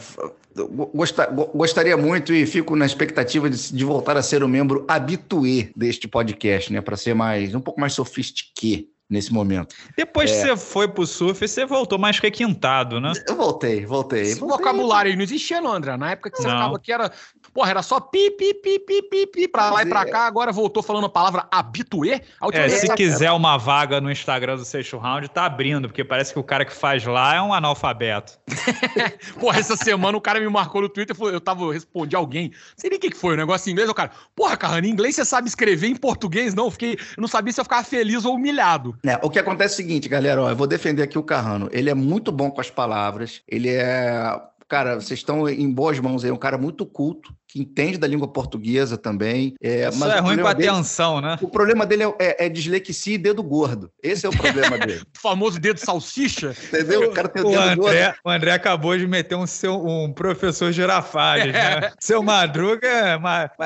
[1.52, 6.06] gostaria muito e fico na expectativa de, de voltar a ser um membro habituê deste
[6.06, 6.80] podcast, né?
[6.80, 9.74] Para ser mais um pouco mais sofisticado nesse momento.
[9.96, 10.34] Depois é...
[10.34, 13.12] que você foi pro surf, você voltou mais requintado, né?
[13.26, 14.22] Eu voltei, voltei.
[14.22, 14.58] Esse voltei.
[14.58, 15.96] vocabulário aí não existia, não, André.
[15.96, 16.74] Na época que você não.
[16.74, 17.12] aqui era
[17.52, 20.26] Porra, era só pi, pi, pi, pi, pi, pi, pra lá e pra cá.
[20.26, 22.22] Agora voltou falando a palavra habitué.
[22.50, 26.38] É, se quiser uma vaga no Instagram do Sexto Round, tá abrindo, porque parece que
[26.38, 28.38] o cara que faz lá é um analfabeto.
[29.38, 32.56] porra, essa semana o cara me marcou no Twitter, eu tava, eu respondi alguém, não
[32.76, 34.86] sei nem o que, que foi, o um negócio em inglês, o cara, porra, Carrano,
[34.86, 37.64] em inglês você sabe escrever, em português não, eu fiquei, eu não sabia se eu
[37.64, 38.96] ficava feliz ou humilhado.
[39.04, 41.68] É, o que acontece é o seguinte, galera, ó, eu vou defender aqui o Carrano,
[41.72, 44.40] ele é muito bom com as palavras, ele é
[44.72, 48.06] cara, vocês estão em boas mãos aí, é um cara muito culto, que entende da
[48.06, 49.54] língua portuguesa também.
[49.62, 51.36] É, Isso mas é ruim com a atenção, né?
[51.42, 53.90] O problema dele é, é, é, dislexia e dedo gordo.
[54.02, 55.02] Esse é o problema dele.
[55.14, 56.56] o famoso dedo salsicha.
[56.68, 57.10] Entendeu?
[57.10, 58.18] O cara tem o, o dedo André, gordo.
[58.24, 61.60] O André acabou de meter um, seu, um professor Girafales, né?
[61.62, 61.92] É.
[62.00, 63.20] Seu Madruga é,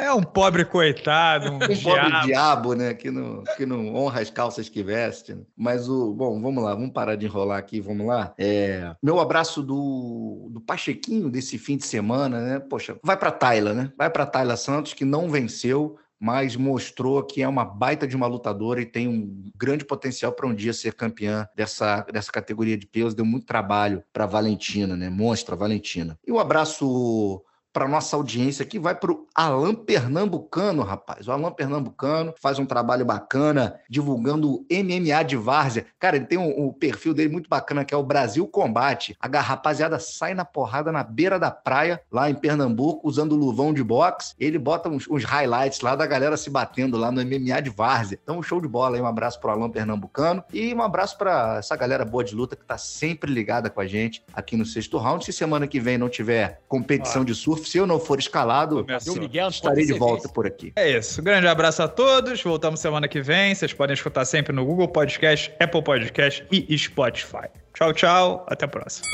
[0.04, 1.82] é um pobre coitado, um, um diabo.
[1.82, 2.92] pobre diabo, né?
[2.92, 5.32] Que não, que não honra as calças que veste.
[5.32, 5.42] Né?
[5.56, 6.12] Mas o...
[6.12, 6.74] Bom, vamos lá.
[6.74, 8.34] Vamos parar de enrolar aqui, vamos lá.
[8.36, 12.58] É, meu abraço do, do Pachequinho desse fim de semana, né?
[12.58, 13.92] Poxa, vai para Taila, né?
[13.96, 18.26] Vai para Tayla Santos, que não venceu, mas mostrou que é uma baita de uma
[18.26, 22.86] lutadora e tem um grande potencial para um dia ser campeã dessa, dessa categoria de
[22.86, 23.14] peso.
[23.14, 25.10] Deu muito trabalho para Valentina, né?
[25.10, 26.18] Monstra Valentina.
[26.26, 27.44] E um abraço
[27.76, 31.28] para nossa audiência aqui, vai para o Alan Pernambucano, rapaz.
[31.28, 35.84] O Alan Pernambucano faz um trabalho bacana divulgando o MMA de Várzea.
[35.98, 39.14] Cara, ele tem um, um, perfil dele muito bacana que é o Brasil Combate.
[39.20, 43.74] A rapaziada sai na porrada na beira da praia, lá em Pernambuco, usando o luvão
[43.74, 44.34] de boxe.
[44.40, 48.18] Ele bota uns, uns highlights lá da galera se batendo lá no MMA de Várzea.
[48.22, 49.02] Então, um show de bola aí.
[49.02, 52.56] Um abraço para o Alan Pernambucano e um abraço para essa galera boa de luta
[52.56, 55.22] que está sempre ligada com a gente aqui no sexto round.
[55.22, 58.84] Se semana que vem não tiver competição de surf, se eu não for escalado,
[59.18, 60.72] Miguel, estarei de volta por aqui.
[60.76, 61.22] É isso.
[61.22, 62.42] Grande abraço a todos.
[62.42, 63.54] Voltamos semana que vem.
[63.54, 67.48] Vocês podem escutar sempre no Google Podcast, Apple Podcast e Spotify.
[67.74, 68.46] Tchau, tchau.
[68.48, 69.06] Até a próxima.